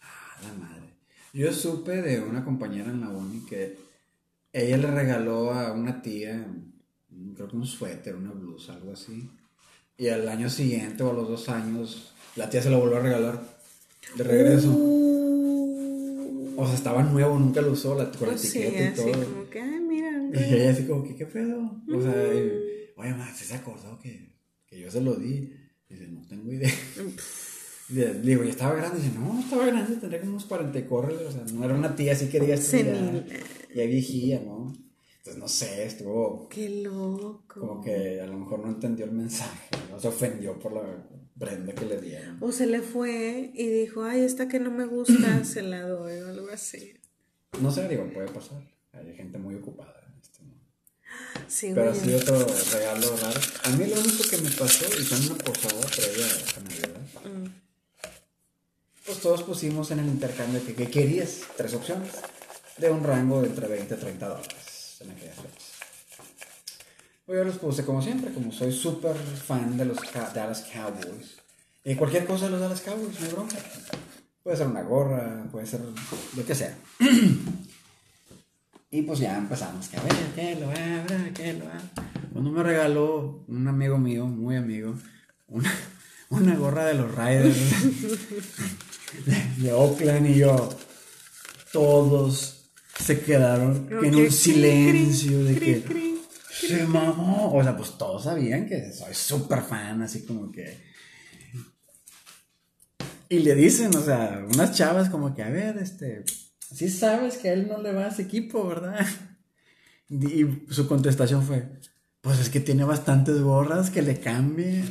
[0.01, 0.93] Ah, la madre.
[1.33, 3.77] Yo supe de una compañera en la uni que
[4.53, 6.47] ella le regaló a una tía,
[7.35, 9.29] creo que un suéter, una blusa, algo así.
[9.97, 13.01] Y al año siguiente o a los dos años, la tía se lo volvió a
[13.01, 13.41] regalar
[14.15, 14.69] de regreso.
[14.69, 16.53] Uh.
[16.55, 19.25] O sea, estaba nuevo, nunca lo usó la, con la pues etiqueta y todo.
[19.25, 21.81] Como que, mira, y ella así como, ¿qué, qué pedo?
[21.91, 22.13] O sea,
[22.95, 24.35] oye, más, ¿se acordó que,
[24.67, 25.51] que yo se lo di?
[25.89, 26.71] Y dice, no tengo idea.
[27.89, 28.99] Le digo, ¿ya estaba grande?
[28.99, 31.75] Y dice, no, no estaba grande, tendría como unos 40 y O sea, no era
[31.75, 33.25] una tía así que digas ya,
[33.75, 34.73] ya viejía, ¿no?
[35.23, 36.49] Entonces, no sé, estuvo...
[36.49, 37.61] Qué loco.
[37.61, 39.97] Como que a lo mejor no entendió el mensaje, ¿no?
[39.97, 40.81] Se ofendió por la
[41.39, 42.39] prenda que le dieron.
[42.41, 46.19] O se le fue y dijo, ay, esta que no me gusta, se la doy
[46.19, 46.99] o algo así.
[47.61, 48.69] No sé, digo, puede pasar.
[48.91, 50.03] Hay gente muy ocupada.
[51.61, 53.39] Pero así otro regalo raro.
[53.63, 56.25] A mí lo único que me pasó, y fue una posada previa
[56.57, 57.49] a Navidad, mm.
[59.05, 61.43] pues todos pusimos en el intercambio que, ¿qué querías?
[61.55, 62.11] Tres opciones.
[62.77, 64.72] De un rango de entre 20 y 30 dólares
[65.11, 65.71] aquellas fechas.
[67.25, 69.97] Pues yo los puse como siempre, como soy súper fan de los
[70.33, 71.37] Dallas Cowboys.
[71.97, 73.57] Cualquier cosa de los Dallas Cowboys, no hay bronca.
[74.43, 75.81] Puede ser una gorra, puede ser
[76.35, 76.77] lo que sea.
[78.93, 81.65] Y pues ya empezamos, a ver, que lo abra, que lo.
[82.31, 84.93] Cuando me regaló un amigo mío, muy amigo,
[85.47, 85.73] una,
[86.29, 87.57] una gorra de los Riders
[89.57, 90.69] de, Oakland y yo,
[91.71, 92.52] todos
[92.99, 95.83] se quedaron en un silencio de que
[96.49, 97.53] se mamó.
[97.53, 100.93] O sea, pues todos sabían que soy súper fan, así como que...
[103.29, 106.23] Y le dicen, o sea, unas chavas como que, a ver, este,
[106.59, 109.05] sí sabes que a él no le va a ese equipo, ¿verdad?
[110.09, 111.67] Y su contestación fue,
[112.21, 114.83] pues es que tiene bastantes gorras que le cambie.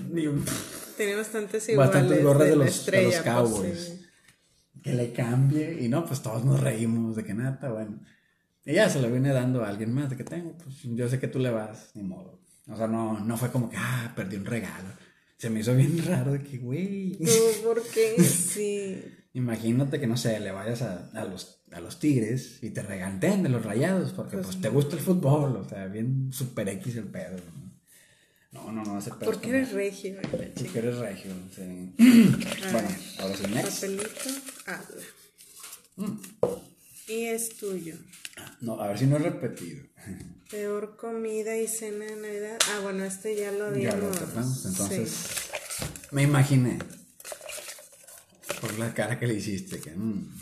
[0.96, 4.01] tiene bastantes iguales Bastantes gorras de, los, de los, Cowboys.
[4.82, 5.78] Que le cambie.
[5.80, 8.00] Y no, pues todos nos reímos de que nada, bueno.
[8.64, 11.26] Ya se lo viene dando a alguien más de que tengo, pues yo sé que
[11.28, 12.40] tú le vas, ni modo.
[12.68, 14.88] O sea, no, no fue como que, ah, perdí un regalo.
[15.36, 17.16] Se me hizo bien raro de que, güey.
[17.18, 17.30] No,
[17.64, 18.16] ¿por qué?
[18.22, 19.02] Sí.
[19.34, 23.42] Imagínate que, no sé, le vayas a, a, los, a los Tigres y te reganten
[23.42, 26.96] de los rayados porque pues, pues te gusta el fútbol, o sea, bien super X
[26.96, 27.36] el pedo.
[27.36, 27.61] No,
[28.52, 29.30] no, no, ese pedo.
[29.30, 30.16] Porque eres regio.
[30.30, 31.94] Porque eres regio, sí.
[32.72, 32.88] bueno,
[33.18, 33.74] ahora sí, next.
[33.74, 34.30] Papelito,
[34.66, 35.02] habla.
[35.96, 36.20] Mm.
[37.08, 37.96] Y es tuyo.
[38.60, 39.84] No, a ver si no he repetido.
[40.50, 42.58] Peor comida y cena de Navidad.
[42.70, 44.14] Ah, bueno, este ya lo habíamos.
[44.14, 45.26] Ya lo entonces.
[46.10, 46.78] Me imaginé
[48.60, 49.80] por la cara que le hiciste.
[49.80, 50.40] Que, mm.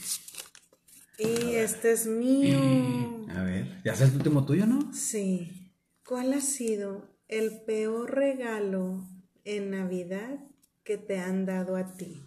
[1.19, 3.27] Y este es mío.
[3.29, 4.93] A ver, ¿ya es el último tuyo, no?
[4.93, 5.77] Sí.
[6.05, 9.05] ¿Cuál ha sido el peor regalo
[9.45, 10.39] en Navidad
[10.85, 12.21] que te han dado a ti?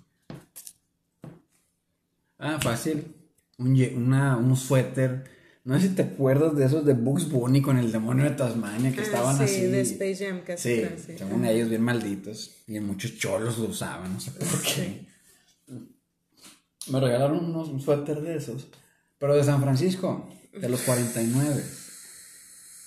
[2.39, 3.13] Ah, fácil.
[3.57, 5.25] Un, una, un suéter.
[5.63, 8.91] No sé si te acuerdas de esos de Bugs Bunny con el demonio de Tasmania
[8.91, 9.55] que ah, estaban así.
[9.55, 10.83] Sí, de Space Jam, casi.
[10.83, 12.63] Sí, según ellos bien malditos.
[12.67, 15.13] Y muchos cholos lo usaban, no sé por qué
[16.87, 18.67] me regalaron unos, un suéter de esos,
[19.17, 21.63] pero de San Francisco, de los 49.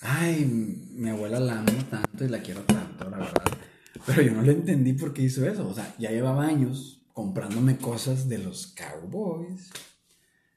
[0.01, 3.57] Ay, mi abuela la amo tanto y la quiero tanto, la verdad.
[4.05, 5.67] Pero yo no le entendí por qué hizo eso.
[5.67, 9.71] O sea, ya llevaba años comprándome cosas de los Cowboys.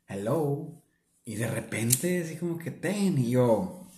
[0.07, 0.83] Hello.
[1.25, 3.19] Y de repente, así como que ten.
[3.19, 3.89] Y yo.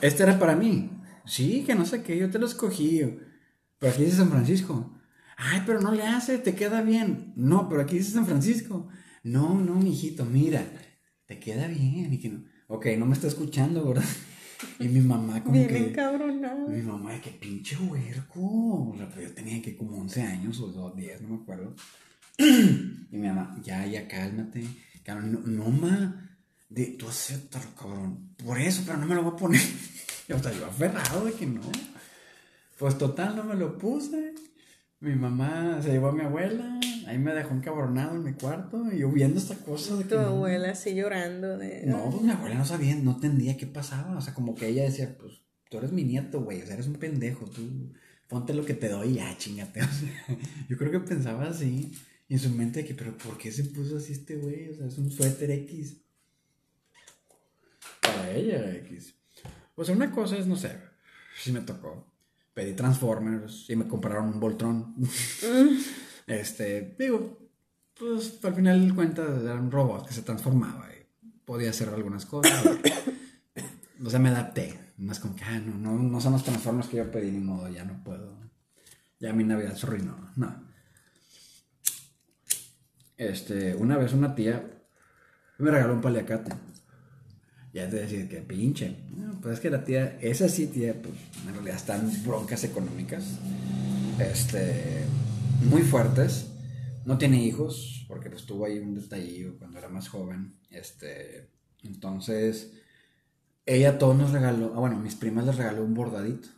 [0.00, 0.90] Este era para mí.
[1.26, 3.18] Sí, que no sé qué, yo te lo escogí.
[3.78, 4.92] Pero aquí dice San Francisco.
[5.36, 7.32] Ay, pero no le hace, te queda bien.
[7.36, 8.88] No, pero aquí dice San Francisco.
[9.22, 10.64] No, no, mijito, mira,
[11.26, 12.12] te queda bien.
[12.12, 12.44] Y que no.
[12.68, 14.04] Ok, no me está escuchando, ¿verdad?
[14.78, 15.76] Y mi mamá como Bien que...
[15.76, 16.66] encabronada.
[16.66, 18.40] Mi mamá de que pinche huerco.
[18.90, 21.74] O sea, pues yo tenía que como 11 años o 10, no me acuerdo.
[22.38, 24.64] Y mi mamá, ya, ya, cálmate.
[25.06, 26.30] No, no ma.
[26.68, 28.34] De, tú acéptalo, cabrón.
[28.42, 29.60] Por eso, pero no me lo voy a poner.
[30.28, 31.60] Y, o sea, yo aferrado de que no.
[32.78, 34.34] Pues total, no me lo puse.
[35.00, 38.98] Mi mamá se llevó a mi abuela, ahí me dejó encabronado en mi cuarto y
[39.00, 41.84] yo viendo esta cosa de Tu que no- abuela así llorando de...
[41.86, 44.16] No, pues mi abuela no sabía, no entendía qué pasaba.
[44.16, 46.62] O sea, como que ella decía, pues tú eres mi nieto, güey.
[46.62, 47.44] O sea, eres un pendejo.
[47.44, 47.92] Tú
[48.28, 49.80] ponte lo que te doy y ya, chingate.
[49.84, 50.36] O sea,
[50.68, 51.92] yo creo que pensaba así.
[52.28, 54.70] Y en su mente, que, pero ¿por qué se puso así este güey?
[54.70, 55.98] O sea, es un suéter X.
[58.00, 59.14] Para ella era X.
[59.74, 60.72] O sea, una cosa es, no sé,
[61.38, 62.10] si me tocó.
[62.56, 64.94] Pedí Transformers y me compraron un Voltron.
[66.26, 67.50] este, digo,
[67.98, 71.04] pues al final de cuentas era un robot que se transformaba y
[71.44, 72.64] podía hacer algunas cosas.
[74.02, 74.94] o sea, me adapté.
[74.98, 77.68] Es como que, ah, no, no, no son los Transformers que yo pedí, ni modo,
[77.68, 78.38] ya no puedo.
[79.20, 80.30] Ya mi Navidad se arruinó.
[80.36, 80.64] No.
[83.18, 84.66] Este, una vez una tía
[85.58, 86.52] me regaló un paliacate.
[87.76, 88.96] Ya te decir que pinche.
[89.42, 91.14] Pues es que la tía, esa sí tía, pues
[91.46, 93.36] en realidad están broncas económicas.
[94.18, 95.04] Este,
[95.68, 96.52] muy fuertes.
[97.04, 100.58] No tiene hijos, porque pues tuvo ahí un detallillo cuando era más joven.
[100.70, 101.50] Este,
[101.82, 102.72] entonces,
[103.66, 106.48] ella a todos nos regaló, ah, bueno, mis primas les regaló un bordadito.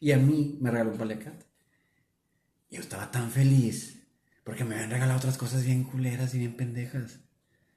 [0.00, 1.44] Y a mí me regaló un paliacate.
[2.70, 4.08] Y yo estaba tan feliz,
[4.42, 7.20] porque me habían regalado otras cosas bien culeras y bien pendejas.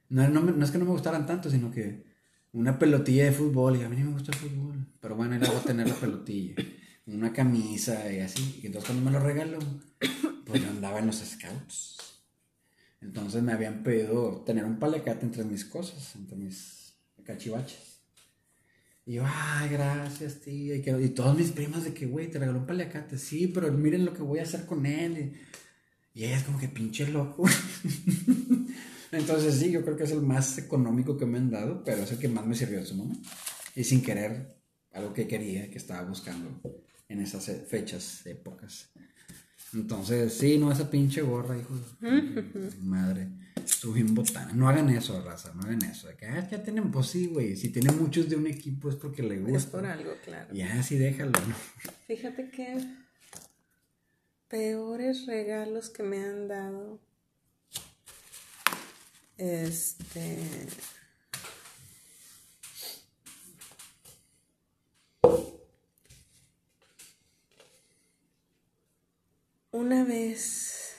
[0.07, 2.14] No, no es que no me gustaran tanto, sino que
[2.55, 5.47] una pelotilla de fútbol, y a mí ni me gusta el fútbol, pero bueno, era
[5.47, 6.55] voy a tener la pelotilla,
[7.05, 8.61] una camisa y así.
[8.63, 9.59] Y entonces cuando me lo regaló,
[10.45, 11.97] pues yo andaba en los scouts.
[13.01, 17.99] Entonces me habían pedido tener un palacate entre mis cosas, entre mis cachivaches.
[19.05, 20.73] Y yo, ay, gracias, tío.
[20.73, 23.19] Y, que, y todas mis primas de que, güey, te regaló un paliacate.
[23.19, 25.33] Sí, pero miren lo que voy a hacer con él.
[26.13, 27.43] Y ella es como que pinche loco.
[29.18, 32.11] Entonces sí, yo creo que es el más económico que me han dado, pero es
[32.11, 33.30] el que más me sirvió en su momento.
[33.76, 34.57] Y sin querer,
[34.91, 36.61] algo que quería, que estaba buscando
[37.09, 38.89] en esas fechas, épocas.
[39.74, 43.28] Entonces, sí, no, esa pinche gorra, hijo de madre.
[43.55, 44.53] Estuvo bien botana.
[44.53, 46.07] No hagan eso, raza, no hagan eso.
[46.18, 47.55] Que, ah, ya tienen, pues sí, güey.
[47.57, 49.57] Si tiene muchos de un equipo es porque le gusta.
[49.57, 50.53] Es por algo, claro.
[50.53, 51.55] Ya, sí, déjalo, ¿no?
[52.07, 52.78] Fíjate que
[54.47, 56.99] peores regalos que me han dado.
[59.38, 60.67] Este.
[69.71, 70.95] Una vez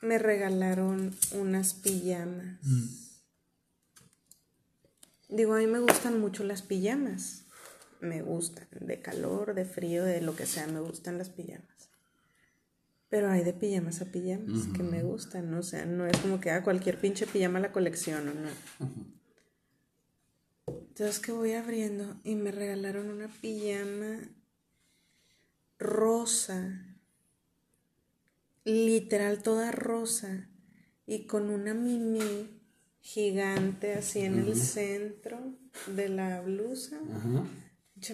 [0.00, 2.58] me regalaron unas pijamas.
[5.28, 7.44] Digo, a mí me gustan mucho las pijamas.
[8.00, 11.75] Me gustan, de calor, de frío, de lo que sea, me gustan las pijamas.
[13.08, 15.60] Pero hay de pijamas a pijamas que me gustan, ¿no?
[15.60, 18.48] O sea, no es como que a cualquier pinche pijama la colecciono, ¿no?
[20.66, 24.18] Entonces que voy abriendo y me regalaron una pijama
[25.78, 26.84] rosa,
[28.64, 30.48] literal toda rosa,
[31.06, 32.60] y con una mini
[33.00, 35.38] gigante así en el centro
[35.86, 36.98] de la blusa.
[37.14, 37.44] Ajá.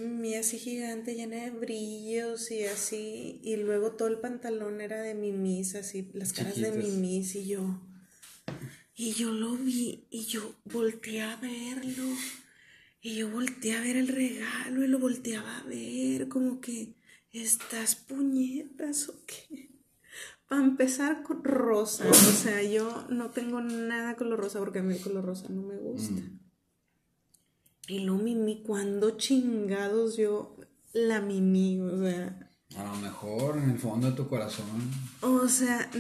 [0.01, 3.41] Mía así gigante, llena de brillos y así.
[3.43, 7.80] Y luego todo el pantalón era de mimis, así, las caras de mimis y yo.
[8.95, 12.05] Y yo lo vi y yo volteé a verlo.
[13.01, 16.95] Y yo volteé a ver el regalo y lo volteaba a ver, como que,
[17.33, 19.72] ¿estas puñetas o qué?
[20.47, 24.83] Para empezar con rosa, o sea, yo no tengo nada con lo rosa porque a
[24.83, 26.22] mí el color rosa no me gusta.
[27.89, 30.57] Y luego Mimi, ¿cuándo chingados yo
[30.93, 31.80] la Mimi?
[31.80, 34.66] O sea, A lo mejor en el fondo de tu corazón.
[35.20, 35.91] o sea,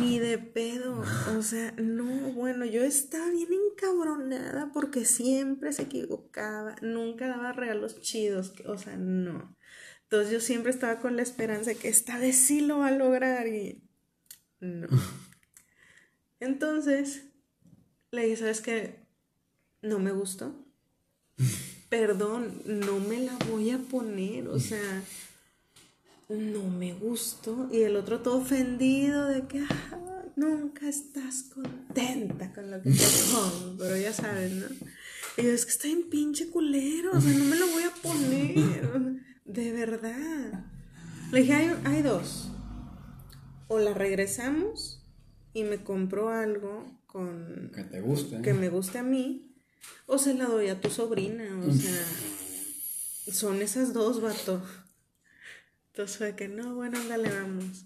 [0.00, 1.04] ni de pedo.
[1.36, 8.00] O sea, no, bueno, yo estaba bien encabronada porque siempre se equivocaba, nunca daba regalos
[8.00, 9.56] chidos, que- o sea, no.
[10.04, 12.92] Entonces yo siempre estaba con la esperanza de que esta vez sí lo va a
[12.92, 13.82] lograr y
[14.60, 14.88] no.
[16.40, 17.26] Entonces,
[18.10, 19.06] le dije, ¿sabes qué?
[19.82, 20.65] No me gustó.
[21.88, 25.02] Perdón, no me la voy a poner, o sea,
[26.28, 27.68] no me gustó.
[27.72, 32.96] Y el otro todo ofendido de que "Ah, nunca estás contenta con lo que te
[33.32, 34.66] pongo, pero ya sabes, ¿no?
[35.38, 37.90] Y yo, es que estoy en pinche culero, o sea, no me lo voy a
[38.02, 38.90] poner,
[39.44, 40.64] de verdad.
[41.30, 42.50] Le dije, hay, hay dos.
[43.68, 45.02] O la regresamos
[45.52, 48.40] y me compro algo con Que te guste.
[48.42, 49.45] que me guste a mí,
[50.06, 52.04] o se la doy a tu sobrina, o sea,
[53.32, 54.62] son esas dos, vato.
[55.88, 57.84] Entonces fue que no, bueno, ándale, vamos.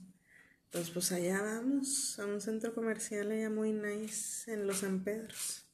[0.66, 5.64] Entonces, pues allá vamos, a un centro comercial allá muy nice en los San Pedros.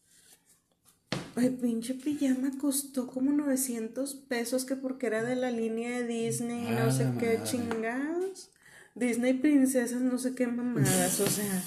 [1.34, 6.66] Ay, pinche pijama costó como 900 pesos que porque era de la línea de Disney,
[6.68, 7.42] Ah, no sé qué madre.
[7.44, 8.50] chingados.
[8.94, 11.62] Disney princesas, no sé qué mamadas, o sea.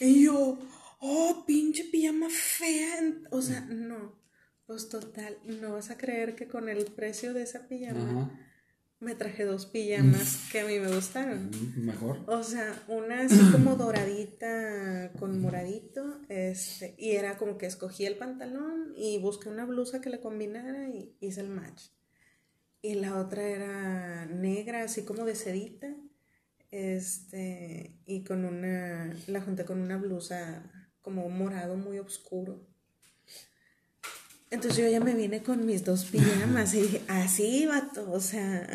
[0.00, 0.58] Y yo,
[0.98, 3.14] oh, pinche pijama fea.
[3.30, 4.18] O sea, no.
[4.66, 8.40] Pues total, no vas a creer que con el precio de esa pijama Ajá.
[8.98, 11.50] me traje dos pijamas que a mí me gustaron.
[11.50, 12.24] Mm, Mejor.
[12.26, 18.16] O sea, una así como doradita con moradito, este, y era como que escogí el
[18.16, 21.90] pantalón y busqué una blusa que le combinara y hice el match.
[22.82, 25.94] Y la otra era negra, así como de sedita,
[26.72, 30.72] este, y con una, la junté con una blusa
[31.06, 32.58] como morado muy oscuro.
[34.50, 38.68] Entonces yo ya me vine con mis dos pijamas y dije, así, vato, o sea...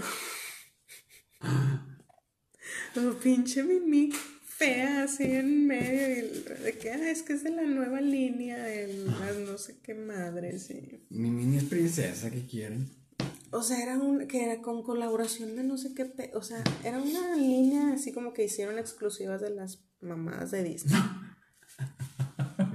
[2.94, 4.12] Como pinche mimi
[4.46, 8.64] fea así en medio y de que "Ah, es que es de la nueva línea
[8.64, 11.06] de las no sé qué madres sí.
[11.10, 12.88] Mi mini es princesa, ¿qué quieren?
[13.52, 16.64] O sea, era un que era con colaboración de no sé qué, pe- o sea,
[16.84, 21.02] era una línea así como que hicieron exclusivas de las mamadas de Disney.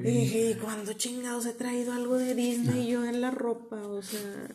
[0.07, 3.77] Y dije, ¿y cuándo chingados he traído algo de Disney yo en la ropa?
[3.77, 4.49] O sea,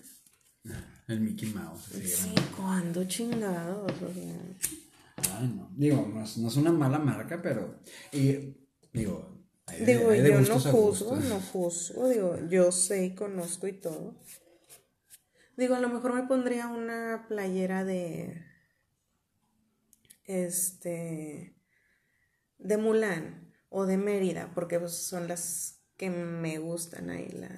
[1.08, 1.89] El Mickey Mouse.
[1.91, 2.41] sí, grande.
[2.56, 3.91] ¿cuándo chingados?
[3.91, 5.70] O sea, Ay, no.
[5.76, 7.80] Digo, no es, no es una mala marca, pero.
[8.14, 8.56] Y,
[8.93, 9.45] digo.
[9.68, 14.16] hay Digo, hay yo no juzgo, no juzgo, digo, yo sé y conozco y todo.
[15.58, 18.45] Digo, a lo mejor me pondría una playera de,
[20.24, 21.56] este,
[22.58, 27.49] de Mulan o de Mérida, porque pues, son las que me gustan ahí, la,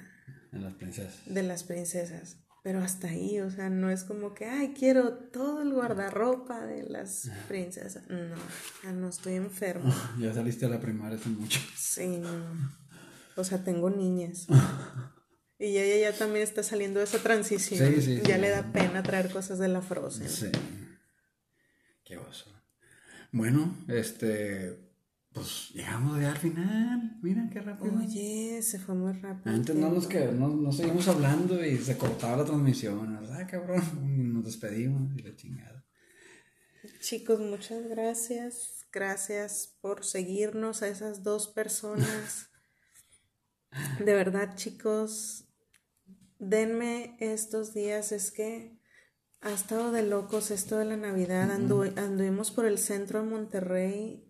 [0.52, 1.16] En las princesas.
[1.26, 2.38] de las princesas.
[2.64, 6.84] Pero hasta ahí, o sea, no es como que, ay, quiero todo el guardarropa de
[6.84, 8.04] las princesas.
[8.10, 8.36] No,
[8.86, 9.94] ah, no estoy enferma.
[10.20, 11.60] Ya saliste a la primaria hace mucho.
[11.76, 12.30] Sí, no.
[13.36, 14.48] O sea, tengo niñas.
[15.60, 17.94] Y ella ya también está saliendo de esa transición.
[17.94, 18.42] Sí, sí, ya sí.
[18.42, 20.28] le da pena traer cosas de la Frozen.
[20.28, 20.48] Sí.
[22.04, 22.52] Qué oso.
[23.32, 24.93] Bueno, este.
[25.34, 27.18] Pues llegamos ya al final.
[27.22, 27.96] Mira qué rápido.
[27.98, 29.56] Oye, se fue muy rápido.
[29.56, 30.30] Antes no nos, tiempo.
[30.32, 33.20] que, no, no seguimos hablando y se cortaba la transmisión.
[33.32, 34.34] Ah, cabrón.
[34.34, 35.84] Nos despedimos y la chingada.
[37.00, 38.86] Chicos, muchas gracias.
[38.92, 42.50] Gracias por seguirnos a esas dos personas.
[44.06, 45.46] De verdad, chicos,
[46.38, 48.12] denme estos días.
[48.12, 48.78] Es que
[49.42, 51.50] ha estado de locos esto de la Navidad.
[51.50, 54.30] Andu- anduvimos por el centro de Monterrey.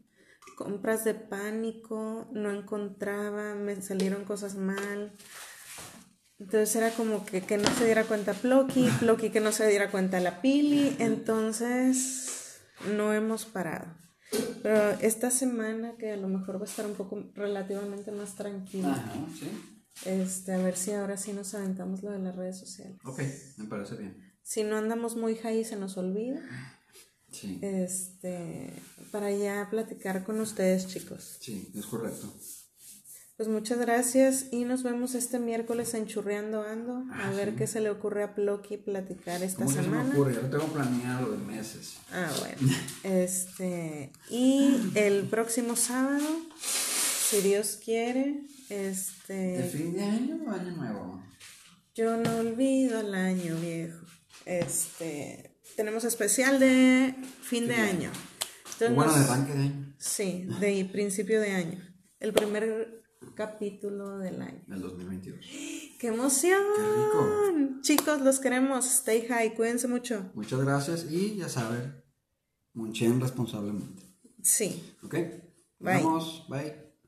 [0.58, 5.14] Compras de pánico, no encontraba, me salieron cosas mal.
[6.40, 9.90] Entonces era como que, que no se diera cuenta Plocky, Plocky que no se diera
[9.92, 10.96] cuenta la Pili.
[11.00, 12.60] Entonces
[12.96, 13.88] no hemos parado.
[14.62, 18.94] Pero esta semana, que a lo mejor va a estar un poco relativamente más tranquila,
[18.94, 19.50] Ajá, sí.
[20.06, 22.98] este, a ver si ahora sí nos aventamos lo de las redes sociales.
[23.06, 23.20] Ok,
[23.58, 24.34] me parece bien.
[24.42, 26.42] Si no andamos muy high y se nos olvida,
[27.34, 28.72] Sí, este,
[29.12, 31.38] para ya platicar con ustedes, chicos.
[31.42, 32.32] sí, es correcto.
[33.36, 37.04] Pues muchas gracias y nos vemos este miércoles en Churreando Ando.
[37.12, 40.14] A ver qué se le ocurre a Plocky platicar esta ¿Cómo que se me semana.
[40.14, 40.36] ocurre?
[40.36, 41.96] Yo lo tengo planeado de meses.
[42.12, 42.74] Ah, bueno.
[43.04, 46.24] Este, y el próximo sábado,
[46.64, 51.24] si Dios quiere, ¿De este, fin de año o año nuevo?
[51.96, 54.06] yo no olvido el año viejo.
[54.46, 58.12] Este, tenemos especial de fin de año.
[58.74, 59.96] Entonces bueno, de nos- arranque de año.
[59.98, 61.80] Sí, de principio de año.
[62.20, 63.04] El primer
[63.36, 64.62] capítulo del año.
[64.68, 65.40] Del 2022.
[66.00, 66.62] ¡Qué emoción!
[66.76, 68.86] Qué Chicos, los queremos.
[68.86, 70.32] Stay high, cuídense mucho.
[70.34, 72.02] Muchas gracias y ya saben,
[72.74, 74.04] munchen responsablemente.
[74.42, 74.96] Sí.
[75.04, 75.14] ¿Ok?
[75.80, 76.04] Bye.
[76.04, 76.83] Vamos, bye.